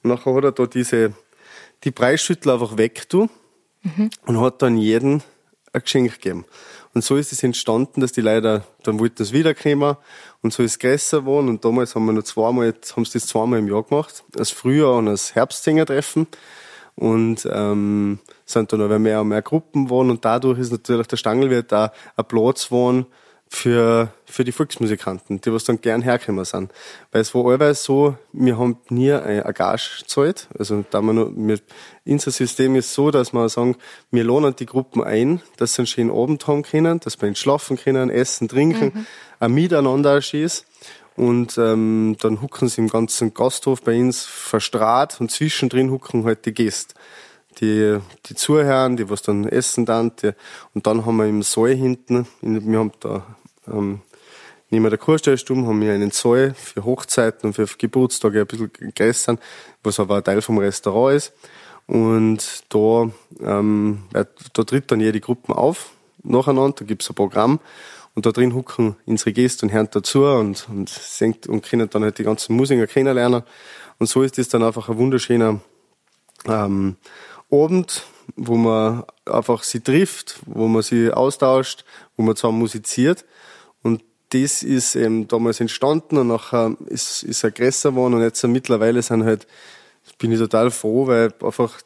[0.03, 1.13] Und nachher hat er da diese,
[1.85, 3.29] die Preisschüttel einfach weg, du.
[3.83, 4.09] Mhm.
[4.25, 5.23] Und hat dann jeden
[5.77, 6.45] ein Geschenk gegeben.
[6.93, 9.97] Und so ist es entstanden, dass die Leute, dann wollten das wiederkommen.
[10.41, 11.47] Und so ist größer geworden.
[11.49, 14.95] Und damals haben wir noch zweimal, haben sie das zweimal im Jahr gemacht, als Frühjahr
[14.95, 16.27] und als Herbstsängertreffen.
[16.95, 20.09] Und ähm, sind dann aber mehr und mehr Gruppen geworden.
[20.09, 23.05] Und dadurch ist natürlich der Stangelwirt da ein Platz geworden,
[23.49, 26.71] für, für die Volksmusikanten, die was dann gern herkommen sind.
[27.11, 30.47] Weil es war allweil so, wir haben nie eine Gage gezahlt.
[30.57, 31.59] Also, da wir nur, wir,
[32.05, 33.75] unser System ist so, dass wir sagen,
[34.11, 37.77] wir lohnen die Gruppen ein, dass sie einen schönen Abend haben können, dass wir schlafen
[37.77, 39.05] können, essen, trinken, mhm.
[39.39, 40.65] ein Miteinander ist.
[41.15, 46.45] Und ähm, dann hucken sie im ganzen Gasthof bei uns verstrahlt und zwischendrin hucken halt
[46.45, 46.93] die Gäste
[47.59, 50.11] die, die Zuhören, die was dann essen dann.
[50.21, 50.31] Die,
[50.73, 53.25] und dann haben wir im Saal hinten, in, wir haben da,
[53.67, 54.01] ähm,
[54.69, 59.37] neben der Kurstellstube haben wir einen Saal für Hochzeiten und für Geburtstage ein bisschen größer,
[59.83, 61.33] was aber ein Teil vom Restaurant ist.
[61.87, 65.91] Und da, ähm, da tritt dann jede Gruppe auf,
[66.23, 67.59] nacheinander, da gibt's ein Programm.
[68.13, 72.03] Und da drin hucken unsere Gäste und hören dazu und, und, singt, und können dann
[72.03, 73.43] halt die ganzen Musiker kennenlernen.
[73.99, 75.61] Und so ist das dann einfach ein wunderschöner
[76.47, 76.95] ähm,
[77.51, 78.03] Abend,
[78.35, 81.85] wo man einfach sie trifft, wo man sie austauscht,
[82.15, 83.25] wo man zusammen musiziert.
[83.83, 88.43] Und das ist eben damals entstanden und nachher ist, ist er größer geworden und jetzt
[88.43, 89.47] mittlerweile sind halt,
[90.17, 91.79] bin ich total froh, weil einfach,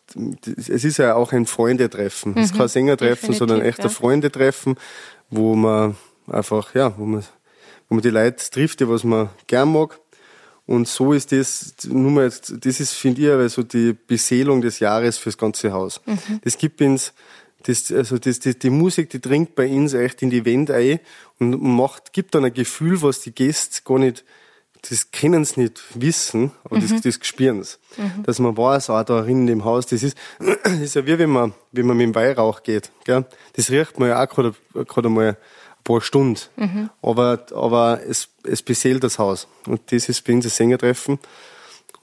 [0.46, 2.36] es ist ja auch ein Freundetreffen.
[2.36, 4.76] Es ist mhm, kein Sängertreffen, sondern echt ein Freundetreffen,
[5.30, 5.96] wo man
[6.28, 7.24] einfach, ja, wo man,
[7.88, 10.01] wo man die Leute trifft, die was man gern mag
[10.66, 14.80] und so ist das, nur mal, das ist, finde ich, aber so die Beseelung des
[14.80, 16.02] Jahres fürs ganze Haus.
[16.06, 16.40] Mhm.
[16.44, 17.14] Das gibt uns,
[17.64, 21.00] das, also das, die, die Musik, die dringt bei uns echt in die Wände ein
[21.40, 24.24] und macht, gibt dann ein Gefühl, was die Gäste gar nicht,
[24.90, 26.90] das können sie nicht wissen, aber mhm.
[26.90, 27.78] das, das spüren sie.
[27.98, 28.24] Mhm.
[28.24, 31.30] Dass man weiß, auch da in dem Haus, das ist, das ist ja wie wenn
[31.30, 33.26] man, wenn man mit dem Weihrauch geht, gell?
[33.54, 35.38] Das riecht man ja auch gerade, gerade mal,
[35.84, 36.40] paar Stunden.
[36.56, 36.90] Mhm.
[37.02, 39.48] Aber, aber es, es beseelt das Haus.
[39.68, 41.20] Und das ist bei uns ein Sängertreffen.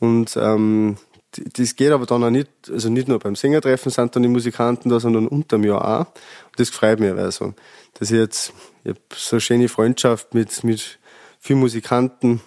[0.00, 0.96] Und ähm,
[1.32, 4.88] das geht aber dann auch nicht, also nicht nur beim Sängertreffen sind dann die Musikanten
[4.88, 6.06] da, sondern unterm Jahr auch.
[6.06, 7.54] Und das freut mich also,
[7.94, 8.52] dass ich jetzt,
[8.84, 10.98] ich habe so eine schöne Freundschaft mit, mit
[11.38, 12.40] vielen Musikanten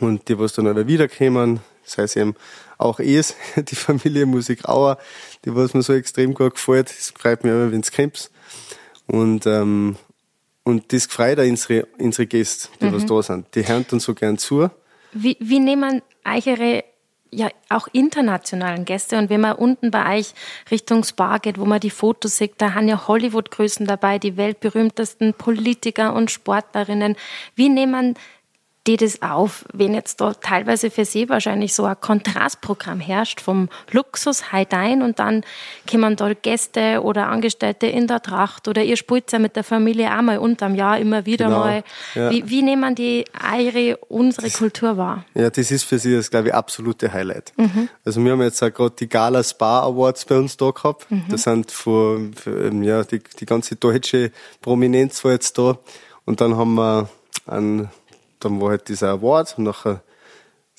[0.00, 2.34] und die, was dann aber wiederkommen, das heißt eben
[2.78, 4.98] auch es, die Familie Musik Auer,
[5.44, 8.30] die was mir so extrem gut gefällt, das freut mich immer, wenn es.
[9.06, 9.96] Und, ähm,
[10.70, 12.94] und das freut auch unsere, unsere Gäste, die mhm.
[12.94, 13.54] was da sind.
[13.54, 14.70] Die hören dann so gern zu.
[15.12, 16.84] Wie, wie nehmen eure
[17.32, 19.18] ja auch internationalen Gäste.
[19.18, 20.32] Und wenn man unten bei euch
[20.70, 25.34] Richtung Spa geht, wo man die Fotos sieht, da haben ja Hollywood-Größen dabei, die weltberühmtesten
[25.34, 27.16] Politiker und Sportlerinnen.
[27.54, 28.14] Wie nehmen
[28.86, 33.68] die das auf, wenn jetzt da teilweise für sie wahrscheinlich so ein Kontrastprogramm herrscht vom
[33.90, 35.44] Luxus Heidein und dann
[35.90, 40.16] kommen da Gäste oder Angestellte in der Tracht oder ihr spielt ja mit der Familie
[40.16, 41.84] auch mal unterm Jahr immer wieder genau, mal.
[42.14, 42.30] Ja.
[42.30, 45.26] Wie, wie nehmen die eure, unsere das, Kultur wahr?
[45.34, 47.52] Ja, das ist für sie das, glaube ich, absolute Highlight.
[47.58, 47.90] Mhm.
[48.04, 51.10] Also wir haben jetzt auch gerade die Gala Spa Awards bei uns da gehabt.
[51.10, 51.24] Mhm.
[51.28, 52.32] Das sind von,
[52.82, 55.78] ja, die, die ganze deutsche Prominenz war jetzt da.
[56.24, 57.10] Und dann haben wir
[57.46, 57.90] einen
[58.40, 60.02] dann war halt dieser Award und nachher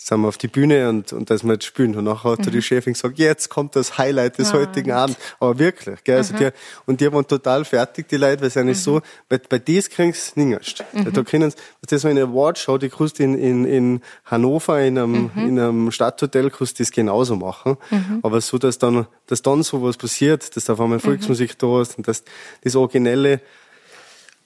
[0.03, 1.95] sind wir auf die Bühne und, und da ist wir jetzt spielen.
[1.95, 2.51] Und nachher hat mhm.
[2.51, 4.57] die Chefin gesagt, jetzt kommt das Highlight des ja.
[4.57, 5.17] heutigen Abends.
[5.39, 6.17] Aber wirklich, gell?
[6.17, 6.37] Also mhm.
[6.37, 6.49] die,
[6.87, 8.81] und die waren total fertig, die Leute, weil es eigentlich mhm.
[8.81, 10.83] so, weil bei dies kriegst du nicht.
[10.93, 11.13] Mhm.
[11.13, 15.47] Da können das ist eine Awardshow, die du in, in, in Hannover, in einem, mhm.
[15.47, 17.77] in einem Stadthotel, kannst du das genauso machen.
[17.91, 18.19] Mhm.
[18.23, 21.81] Aber so, dass dann, dass dann so was passiert, dass da auf einmal Volksmusik da
[21.81, 22.23] ist und dass
[22.63, 23.39] das Originelle,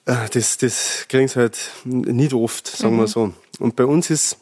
[0.06, 3.00] das, das kriegen sie halt nicht oft, sagen mhm.
[3.00, 3.32] wir so.
[3.58, 4.38] Und bei uns ist,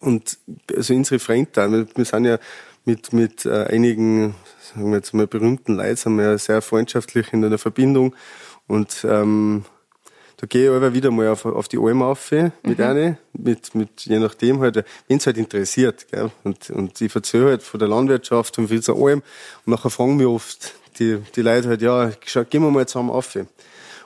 [0.00, 0.38] und
[0.74, 2.38] also unsere Freunde, wir sind ja
[2.84, 4.34] mit, mit äh, einigen,
[4.72, 8.14] sagen wir jetzt mal, berühmten Leuten, sind wir ja sehr freundschaftlich in einer Verbindung.
[8.68, 9.64] Und ähm,
[10.36, 12.84] da gehe ich aber wieder mal auf, auf die Alm auf mit mhm.
[12.84, 16.06] einer, mit, mit, je nachdem halt, wenn es halt interessiert.
[16.12, 16.30] Gell?
[16.44, 19.22] Und, und ich erzähle halt von der Landwirtschaft und wie es Alm.
[19.64, 23.10] Und nachher fragen mich oft die, die Leute halt, ja, schau, gehen wir mal zusammen
[23.10, 23.36] auf.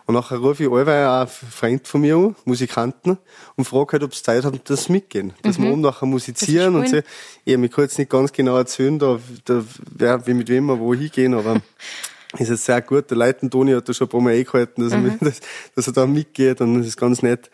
[0.09, 3.19] Und nachher rufe ich allweil auch einen Freund von mir an, Musikanten,
[3.57, 5.35] und frage halt, ob sie Zeit haben, dass sie mitgehen.
[5.43, 5.65] Dass mhm.
[5.65, 6.97] wir oben nachher musizieren und so.
[7.45, 9.63] Ich, ich kann jetzt nicht ganz genau erzählen, da, da,
[9.95, 11.61] wer, wie mit wem wir wo hingehen, aber
[12.39, 13.11] ist jetzt sehr gut.
[13.11, 15.11] Der Leiten Toni hat da schon ein paar Mal eingehalten, dass, mhm.
[15.11, 15.41] er, dass,
[15.75, 17.51] dass er da mitgeht und das ist ganz nett.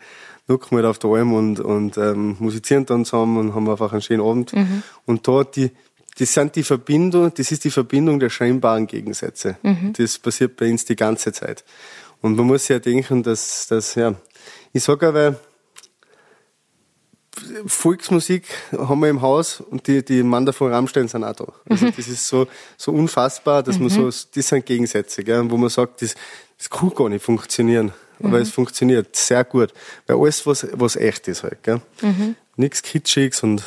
[0.47, 3.91] Nucken wir halt auf der Alm und, und ähm, musizieren dann zusammen und haben einfach
[3.91, 4.53] einen schönen Abend.
[4.53, 4.81] Mhm.
[5.05, 5.71] Und da die,
[6.17, 9.57] das sind die Verbindung, das ist die Verbindung der scheinbaren Gegensätze.
[9.61, 9.91] Mhm.
[9.97, 11.65] Das passiert bei uns die ganze Zeit.
[12.21, 14.15] Und man muss ja denken, dass, dass ja,
[14.73, 15.35] ich sage aber,
[17.65, 21.45] Volksmusik haben wir im Haus und die, die Manda von Rammstein sind auch da.
[21.69, 21.93] Also mhm.
[21.95, 22.47] das ist so,
[22.77, 24.13] so unfassbar, dass man so, mhm.
[24.33, 26.15] das sind Gegensätze, gell, wo man sagt, das,
[26.57, 27.93] das kann gar nicht funktionieren.
[28.19, 28.43] Aber mhm.
[28.43, 29.73] es funktioniert sehr gut.
[30.07, 31.81] Weil alles, was, was echt ist halt, gell.
[32.01, 32.35] Mhm.
[32.55, 33.63] Nichts Kitschiges und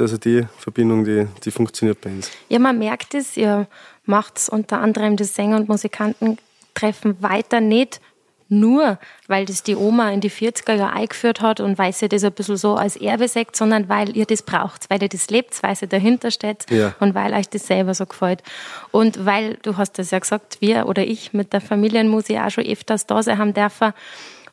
[0.00, 2.28] also die Verbindung, die, die funktioniert bei uns.
[2.48, 3.68] Ja, man merkt es, ihr
[4.04, 6.38] macht unter anderem das Sänger und Musikanten
[6.74, 8.00] Treffen weiter nicht
[8.48, 12.24] nur, weil das die Oma in die 40er Jahre eingeführt hat und weil sie das
[12.24, 15.62] ein bisschen so als Erbe sagt, sondern weil ihr das braucht, weil ihr das lebt,
[15.62, 16.94] weil sie dahinter steht ja.
[17.00, 18.42] und weil euch das selber so gefällt.
[18.90, 22.64] Und weil, du hast das ja gesagt, wir oder ich mit der Familienmusik auch schon
[22.66, 23.92] öfters da sein haben dürfen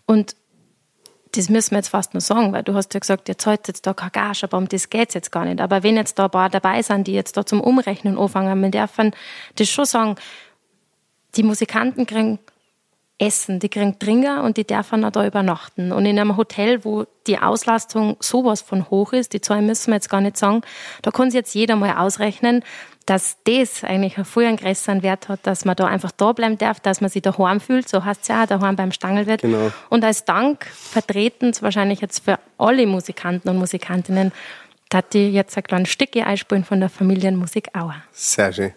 [0.05, 0.35] und
[1.33, 3.87] das müssen wir jetzt fast nur sagen, weil du hast ja gesagt, ihr zahlt jetzt
[3.87, 5.61] da keine Gage, aber um das geht's jetzt gar nicht.
[5.61, 8.69] Aber wenn jetzt da ein paar dabei sind, die jetzt da zum Umrechnen anfangen, wir
[8.69, 9.11] dürfen
[9.55, 10.15] das schon sagen,
[11.35, 12.39] die Musikanten kriegen
[13.21, 15.91] Essen, die kriegen Trinker und die dürfen auch da übernachten.
[15.91, 19.95] Und in einem Hotel, wo die Auslastung sowas von hoch ist, die Zahlen müssen wir
[19.95, 20.63] jetzt gar nicht sagen,
[21.03, 22.63] da kann sich jetzt jeder mal ausrechnen,
[23.05, 26.79] dass das eigentlich einen viel größeren Wert hat, dass man da einfach da bleiben darf,
[26.79, 29.41] dass man sich daheim fühlt, so heißt es ja auch, daheim beim Stangelwirt.
[29.41, 29.71] Genau.
[29.89, 34.31] Und als Dank vertreten wahrscheinlich jetzt für alle Musikanten und Musikantinnen,
[34.89, 37.95] dass die jetzt ein kleines Stückchen einspielen von der Familienmusik Auer.
[38.11, 38.73] Sehr schön.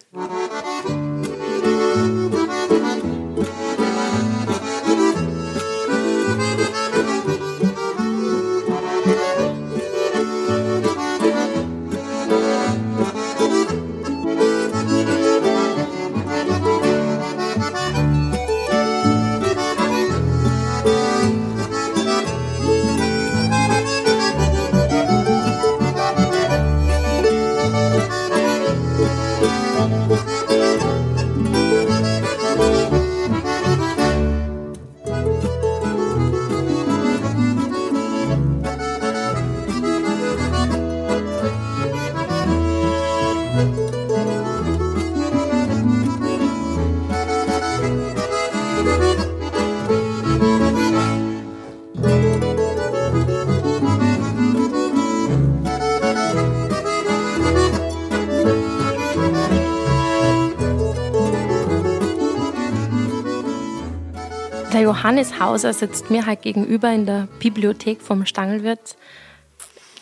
[64.85, 68.97] Johannes Hauser sitzt mir halt gegenüber in der Bibliothek vom Stangelwirt.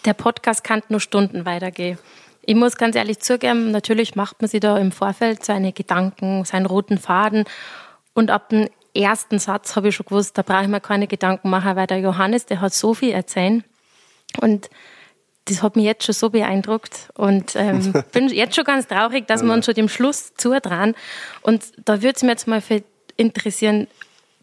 [0.05, 1.99] Der Podcast kann nur Stunden weitergehen.
[2.45, 6.66] Ich muss ganz ehrlich zugeben, natürlich macht man sich da im Vorfeld seine Gedanken, seinen
[6.66, 7.45] roten Faden.
[8.12, 11.49] Und ab dem ersten Satz habe ich schon gewusst, da brauche ich mir keine Gedanken
[11.49, 13.62] machen, weil der Johannes, der hat so viel erzählen.
[14.41, 14.68] Und
[15.45, 19.45] das hat mich jetzt schon so beeindruckt und ähm, bin jetzt schon ganz traurig, dass
[19.45, 20.97] wir uns schon dem Schluss zutrauen.
[21.43, 22.61] Und da würde es mir jetzt mal
[23.16, 23.87] interessieren,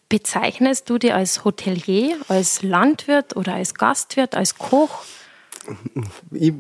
[0.10, 5.04] bezeichnest du dich als Hotelier, als Landwirt oder als Gastwirt, als Koch?
[6.32, 6.54] Ich,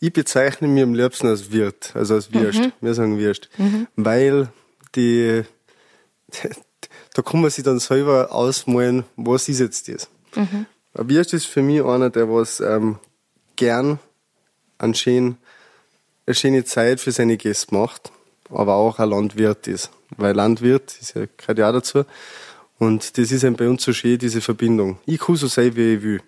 [0.00, 2.60] ich bezeichne mich am liebsten als Wirt, also als Wirst.
[2.60, 2.72] Mhm.
[2.80, 3.48] Wir sagen Wirst.
[3.58, 3.88] Mhm.
[3.96, 4.48] Weil
[4.94, 5.42] die,
[7.14, 10.08] da kann man sich dann selber ausmalen, was ist jetzt das.
[10.36, 10.66] Mhm.
[10.94, 12.98] Ein Wirst ist für mich einer, der was ähm,
[13.56, 13.98] gern
[14.78, 15.38] einen schönen,
[16.26, 18.12] eine schöne Zeit für seine Gäste macht,
[18.50, 19.90] aber auch ein Landwirt ist.
[20.16, 22.04] Weil Landwirt, ist ja, gehört ja auch dazu.
[22.82, 24.98] Und das ist eben bei uns so schön, diese Verbindung.
[25.06, 26.20] Ich kann so sein, wie ich will.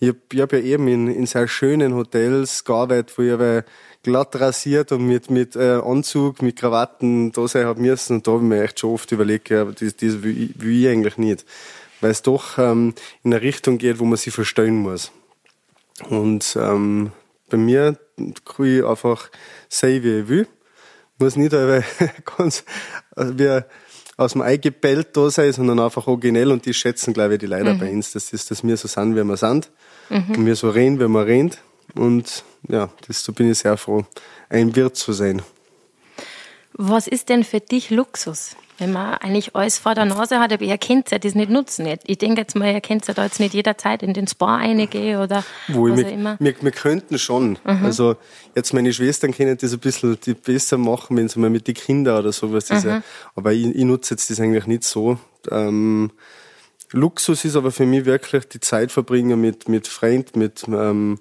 [0.00, 3.64] Ich habe hab ja eben in, in sehr schönen Hotels gearbeitet, wo ich
[4.02, 8.16] glatt rasiert und mit, mit äh, Anzug, mit Krawatten da sein habe müssen.
[8.16, 10.82] Und da habe ich mir echt schon oft überlegt, ja, das, das will, ich, will
[10.82, 11.46] ich eigentlich nicht.
[12.00, 15.12] Weil es doch ähm, in eine Richtung geht, wo man sich verstehen muss.
[16.08, 17.12] Und ähm,
[17.48, 17.96] bei mir
[18.44, 19.30] kann ich einfach
[19.68, 20.48] sein, wie ich will.
[21.20, 21.84] Muss nicht aber
[22.36, 22.64] ganz
[23.14, 23.62] also wie
[24.16, 27.46] aus dem Ei gebellt da sein, sondern einfach originell und die schätzen, glaube ich, die
[27.46, 27.78] Leute mhm.
[27.78, 29.70] bei uns, das, dass wir so sind, wie wir sind.
[30.08, 30.34] Mhm.
[30.36, 31.52] Und wir so reden, wie wir reden.
[31.94, 34.04] Und ja, das, da bin ich sehr froh,
[34.48, 35.42] ein Wirt zu sein.
[36.72, 38.56] Was ist denn für dich Luxus?
[38.78, 41.86] Wenn man eigentlich alles vor der Nase hat, aber ihr kennt ja das nicht nutzen.
[42.04, 45.20] Ich denke jetzt mal, ihr könnt ja da jetzt nicht jederzeit in den Spa reingehen
[45.20, 46.36] oder Wo was wir, immer.
[46.38, 47.58] Wir, wir könnten schon.
[47.64, 47.84] Mhm.
[47.84, 48.16] Also
[48.54, 51.74] jetzt meine Schwestern können das ein bisschen die besser machen, wenn sie mal mit den
[51.74, 52.70] Kindern oder sowas.
[52.70, 52.88] Mhm.
[52.88, 53.02] Ja,
[53.34, 55.18] aber ich, ich, nutze jetzt das eigentlich nicht so.
[55.50, 56.10] Ähm,
[56.92, 61.18] Luxus ist aber für mich wirklich die Zeit verbringen mit, mit Freunden, mit, ähm,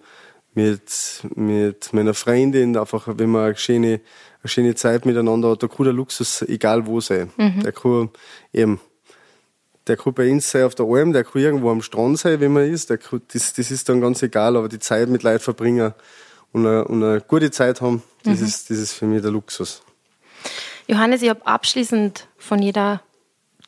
[0.56, 4.02] mit, mit meiner Freundin, einfach, wenn man eine schöne
[4.46, 5.64] eine schöne Zeit miteinander hat.
[5.64, 7.32] Da kann der Luxus egal wo sein.
[7.36, 7.64] Mhm.
[7.64, 8.10] Der kann
[8.54, 8.80] eben,
[9.88, 12.54] der kann bei uns sein auf der Alm, der kann irgendwo am Strand sein, wenn
[12.54, 12.92] man ist.
[12.92, 15.94] Der kann, das, das ist dann ganz egal, aber die Zeit mit Leuten verbringen
[16.52, 18.46] und eine, und eine gute Zeit haben, das, mhm.
[18.46, 19.82] ist, das ist für mich der Luxus.
[20.88, 23.02] Johannes, ich habe abschließend von jeder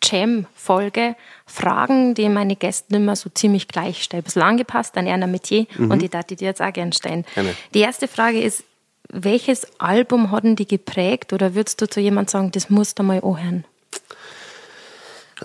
[0.03, 4.21] Jam-Folge Fragen, die meine Gäste immer so ziemlich gleich stellen.
[4.21, 5.91] Ein bisschen angepasst an einer Metier mhm.
[5.91, 7.25] und die darf ich dir jetzt auch gerne stellen.
[7.33, 7.55] Gerne.
[7.73, 8.63] Die erste Frage ist,
[9.09, 13.03] welches Album hat denn die geprägt oder würdest du zu jemand sagen, das musst du
[13.03, 13.65] mal anhören?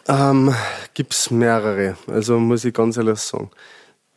[0.08, 0.54] Ähm,
[0.94, 3.50] Gibt es mehrere, also muss ich ganz ehrlich sagen.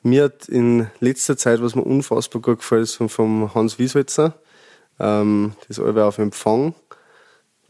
[0.04, 4.36] Mir hat in letzter Zeit, was mir unfassbar gut gefällt, ist vom Hans Wieswitzer,
[5.00, 6.76] ähm, das Album auf Empfang.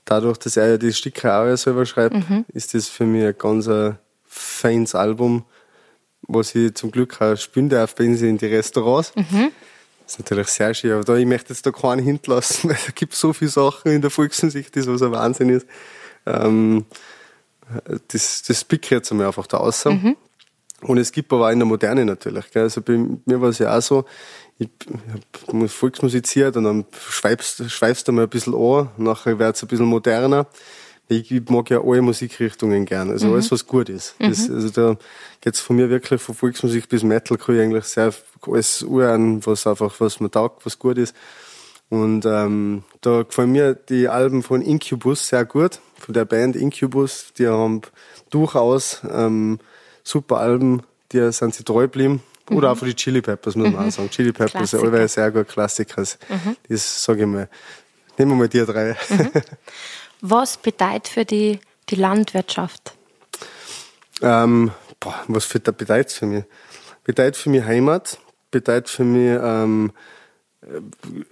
[0.06, 2.46] Dadurch, dass er ja die Stücke auch selber schreibt, mhm.
[2.50, 3.70] ist das für mich ein ganz
[4.24, 5.44] feines Album,
[6.22, 9.14] was ich zum Glück auch spielen darf bei uns in die Restaurants.
[9.16, 9.52] Mhm.
[10.04, 12.92] Das ist natürlich sehr schön, aber da, ich möchte jetzt da keinen hinterlassen, weil da
[12.94, 15.68] gibt so viele Sachen in der Volksmusik, das was ein Wahnsinn ist.
[16.28, 16.86] Ähm,
[18.10, 19.86] das, das pickt jetzt einmal einfach da raus.
[19.86, 20.16] Mhm.
[20.82, 22.52] Und es gibt aber auch in der Moderne natürlich.
[22.52, 22.64] Gell?
[22.64, 24.06] Also bei mir war es ja auch so,
[24.58, 24.70] ich
[25.48, 29.68] habe Volksmusiziert und dann schweifst, schweifst du mal ein bisschen an, nachher wird es ein
[29.68, 30.48] bisschen moderner
[31.08, 33.34] ich, ich mag ja alle Musikrichtungen gern, also mhm.
[33.34, 34.20] alles, was gut ist.
[34.20, 34.30] Mhm.
[34.30, 34.98] Das, also da
[35.42, 38.14] geht's von mir wirklich von Volksmusik bis Metal, kann ich eigentlich sehr
[38.48, 41.16] alles an, was einfach, was mir taugt, was gut ist.
[41.90, 47.28] Und ähm, da gefallen mir die Alben von Incubus sehr gut, von der Band Incubus.
[47.38, 47.82] Die haben
[48.32, 49.60] durchaus ähm,
[50.04, 50.82] super Alben,
[51.12, 52.24] die sind sie treu geblieben.
[52.52, 52.74] Oder mhm.
[52.74, 53.88] auch von die Chili Peppers, muss man mhm.
[53.88, 54.10] auch sagen.
[54.10, 56.02] Chili Peppers, sind alle sehr gut Klassiker.
[56.02, 56.56] Mhm.
[56.70, 57.50] Das sage ich mal.
[58.18, 58.96] Nehmen wir mal die drei.
[59.10, 59.32] Mhm.
[60.22, 62.94] Was bedeutet für die, die Landwirtschaft?
[64.22, 66.44] Ähm, boah, was für, bedeutet für mich?
[67.04, 68.20] Bedeutet für mich Heimat,
[68.52, 69.92] bedeutet für mich ähm,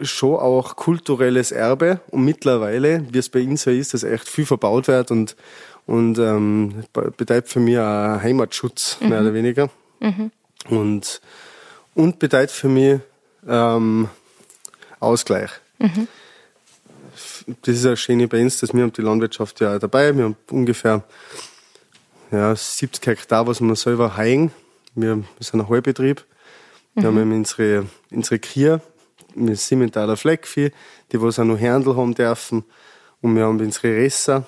[0.02, 4.46] schon auch kulturelles Erbe und mittlerweile, wie es bei uns so ist, dass echt viel
[4.46, 5.36] verbaut wird und,
[5.86, 9.10] und ähm, bedeutet für mich auch Heimatschutz, mhm.
[9.10, 9.70] mehr oder weniger.
[10.00, 10.32] Mhm.
[10.70, 11.22] Und,
[11.94, 13.00] und bedeutet für mich
[13.48, 14.10] ähm,
[15.00, 15.52] Ausgleich.
[15.80, 16.08] Mhm
[17.62, 20.16] das ist eine schöne bei uns, dass wir haben die Landwirtschaft ja auch dabei.
[20.16, 21.04] Wir haben ungefähr
[22.32, 24.52] ja, 70 Hektar, was wir selber heigen.
[24.96, 26.24] Wir, sind ein Heilbetrieb.
[26.96, 27.20] Wir mhm.
[27.20, 28.82] haben unsere, unsere Kühe
[29.36, 30.72] mit Simmentaler Fleckvieh,
[31.12, 32.64] die was auch noch Händel haben dürfen.
[33.22, 34.46] Und wir haben unsere Resser,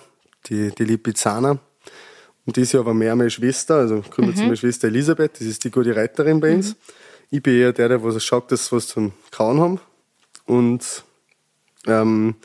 [0.48, 1.60] die, die Lipizzaner.
[2.46, 4.50] Und die ist ja aber mehr meine Schwester, also kümmert sich mhm.
[4.50, 6.70] meine Schwester Elisabeth, das ist die gute Reiterin bei uns.
[6.70, 6.76] Mhm.
[7.32, 9.80] Ich bin eher der, der was schaut, dass wir was zum Kauen haben.
[10.46, 11.04] Und
[11.88, 12.36] ähm,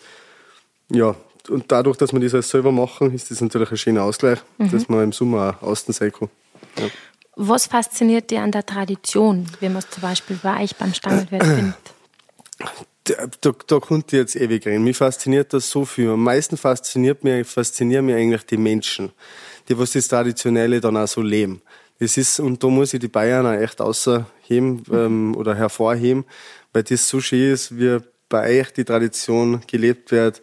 [0.91, 1.15] ja,
[1.49, 4.71] und dadurch, dass wir das alles selber machen, ist das natürlich ein schöner Ausgleich, mhm.
[4.71, 6.29] dass man im Sommer auch außen sein kann.
[6.79, 6.87] Ja.
[7.37, 11.43] Was fasziniert dir an der Tradition, wenn man es zum Beispiel bei euch beim Stangelwirt
[11.45, 11.75] findet?
[13.05, 14.85] Da, da, da konnte ich jetzt ewig reden.
[14.85, 16.11] Mich fasziniert das so viel.
[16.11, 19.11] Am meisten fasziniert mich, faszinieren mich eigentlich die Menschen,
[19.71, 21.63] die was das Traditionelle dann auch so leben.
[21.99, 26.25] Es ist, und da muss ich die Bayern auch echt außerheben ähm, oder hervorheben,
[26.73, 27.99] weil das so schön ist, wie
[28.29, 30.41] bei euch die Tradition gelebt wird,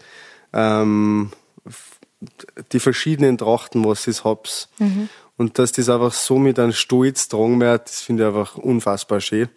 [0.53, 1.32] ähm,
[2.71, 4.69] die verschiedenen Trachten, was ihr habt.
[4.80, 5.09] Mhm.
[5.36, 9.21] Und dass das einfach so mit einem Stolz tragen wird, das finde ich einfach unfassbar
[9.21, 9.49] schön.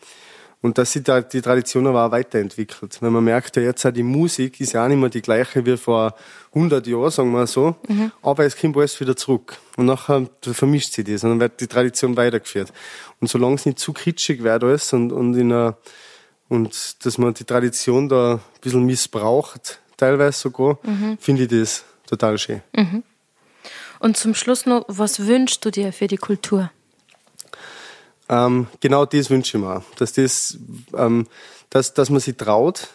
[0.63, 3.01] Und dass sich da die Tradition aber auch weiterentwickelt.
[3.01, 5.65] Weil man merkt ja jetzt auch, die Musik ist ja auch nicht mehr die gleiche
[5.65, 6.15] wie vor
[6.55, 7.77] 100 Jahren, sagen wir so.
[7.89, 8.13] Mhm.
[8.21, 9.57] Aber es kommt alles wieder zurück.
[9.77, 12.73] Und nachher vermischt sich das und dann wird die Tradition weitergeführt.
[13.21, 15.79] Und solange es nicht zu kitschig wird alles und, und in einer,
[16.51, 21.17] und dass man die Tradition da ein bisschen missbraucht, teilweise sogar, mhm.
[21.19, 22.61] finde ich das total schön.
[22.77, 23.03] Mhm.
[23.99, 26.71] Und zum Schluss noch, was wünschst du dir für die Kultur?
[28.31, 29.83] Ähm, genau das wünsche ich mir.
[29.99, 30.57] Dass, das,
[30.97, 31.27] ähm,
[31.69, 32.89] dass, dass man sich traut,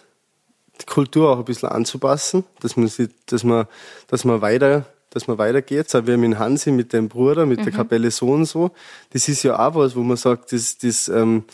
[0.82, 3.68] die Kultur auch ein bisschen anzupassen, dass man, sie, dass man,
[4.08, 7.64] dass man weiter dass man weitergeht, so wie mit Hansi, mit dem Bruder, mit mhm.
[7.64, 8.72] der Kapelle so und so.
[9.12, 11.46] Das ist ja auch was, wo man sagt, das, das ähm,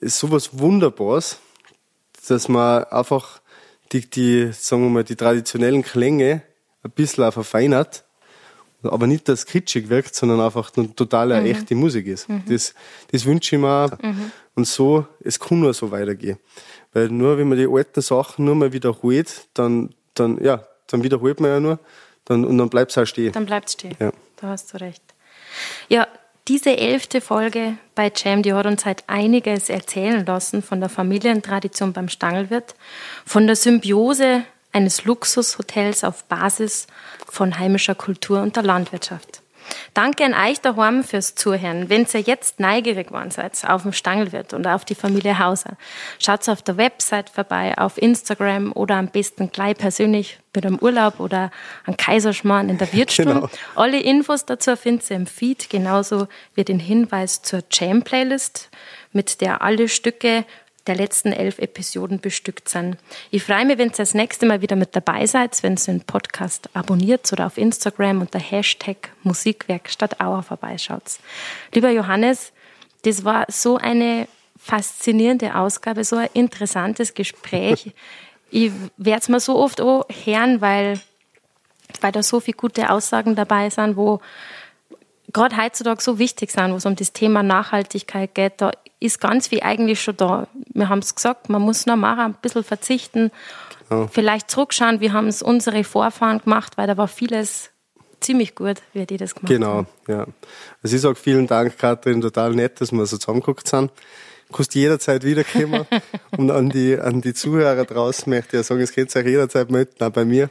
[0.00, 1.40] ist sowas Wunderbares,
[2.28, 3.40] dass man einfach
[3.90, 6.42] die, die, sagen wir mal, die traditionellen Klänge
[6.84, 8.04] ein bisschen auch verfeinert
[8.82, 11.46] aber nicht, dass es kitschig wirkt, sondern einfach eine total mhm.
[11.46, 12.28] echte Musik ist.
[12.28, 12.44] Mhm.
[12.48, 12.74] Das,
[13.10, 14.02] das wünsche ich mir auch.
[14.02, 14.30] Mhm.
[14.54, 16.38] Und so, es kann nur so weitergehen.
[16.92, 21.40] Weil nur wenn man die alten Sachen nur mal wiederholt, dann, dann, ja, dann wiederholt
[21.40, 21.78] man ja nur,
[22.24, 23.32] dann, und dann bleibt es auch stehen.
[23.32, 23.96] Dann bleibt es stehen.
[23.98, 24.12] Ja.
[24.36, 25.02] Da hast du recht.
[25.88, 26.06] Ja,
[26.46, 31.92] diese elfte Folge bei Jam, die hat uns halt einiges erzählen lassen von der Familientradition
[31.92, 32.74] beim Stangelwirt,
[33.26, 34.44] von der Symbiose
[34.78, 36.86] eines Luxushotels auf Basis
[37.28, 39.42] von heimischer Kultur und der Landwirtschaft.
[39.92, 41.90] Danke an euch daheim fürs Zuhören.
[41.90, 45.76] Wenn ihr jetzt neugierig geworden seid auf den Stangelwirt und auf die Familie Hauser,
[46.20, 51.18] schaut auf der Website vorbei, auf Instagram oder am besten gleich persönlich mit einem Urlaub
[51.18, 51.50] oder
[51.84, 53.34] am Kaiserschmarrn in der Wirtstunde.
[53.34, 53.50] Genau.
[53.74, 58.70] Alle Infos dazu findet ihr im Feed, genauso wie den Hinweis zur Jam-Playlist,
[59.12, 60.44] mit der alle Stücke
[60.88, 62.96] der letzten elf Episoden bestückt sind.
[63.30, 66.00] Ich freue mich, wenn ihr das nächste Mal wieder mit dabei seid, wenn ihr den
[66.00, 71.18] Podcast abonniert oder auf Instagram unter Hashtag Musikwerkstatt Auer vorbeischaut.
[71.72, 72.52] Lieber Johannes,
[73.02, 74.26] das war so eine
[74.58, 77.92] faszinierende Ausgabe, so ein interessantes Gespräch.
[78.50, 81.00] ich werde es mir so oft auch hören, weil,
[82.00, 84.20] weil da so viele gute Aussagen dabei sind, wo
[85.32, 88.54] gerade heutzutage so wichtig sind, wo es um das Thema Nachhaltigkeit geht.
[88.58, 90.48] Da ist ganz viel eigentlich schon da.
[90.72, 93.30] Wir haben es gesagt, man muss noch mal ein bisschen verzichten,
[93.88, 94.08] genau.
[94.08, 97.70] vielleicht zurückschauen, wie haben es unsere Vorfahren gemacht, weil da war vieles
[98.20, 99.86] ziemlich gut, wie die das gemacht genau, haben.
[100.06, 100.26] Genau, ja.
[100.82, 103.92] Also ich sage vielen Dank, Katrin, total nett, dass wir so zusammengeguckt sind.
[104.52, 105.86] Kannst jederzeit wiederkommen.
[106.36, 109.70] und an die, an die Zuhörer draußen möchte ich ja sagen, es könnt euch jederzeit
[109.70, 110.48] melden, auch bei mir.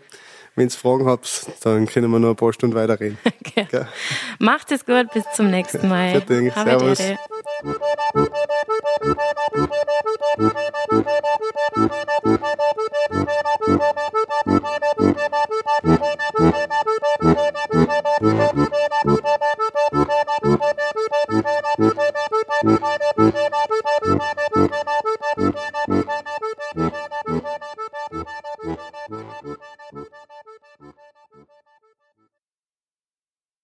[0.57, 3.17] Wenn ihr Fragen habt, dann können wir noch ein paar Stunden weiterreden.
[3.47, 3.67] Okay.
[3.71, 3.87] Ja.
[4.39, 6.21] Macht es gut, bis zum nächsten Mal.
[6.21, 6.99] Servus.
[29.09, 30.46] Thank you.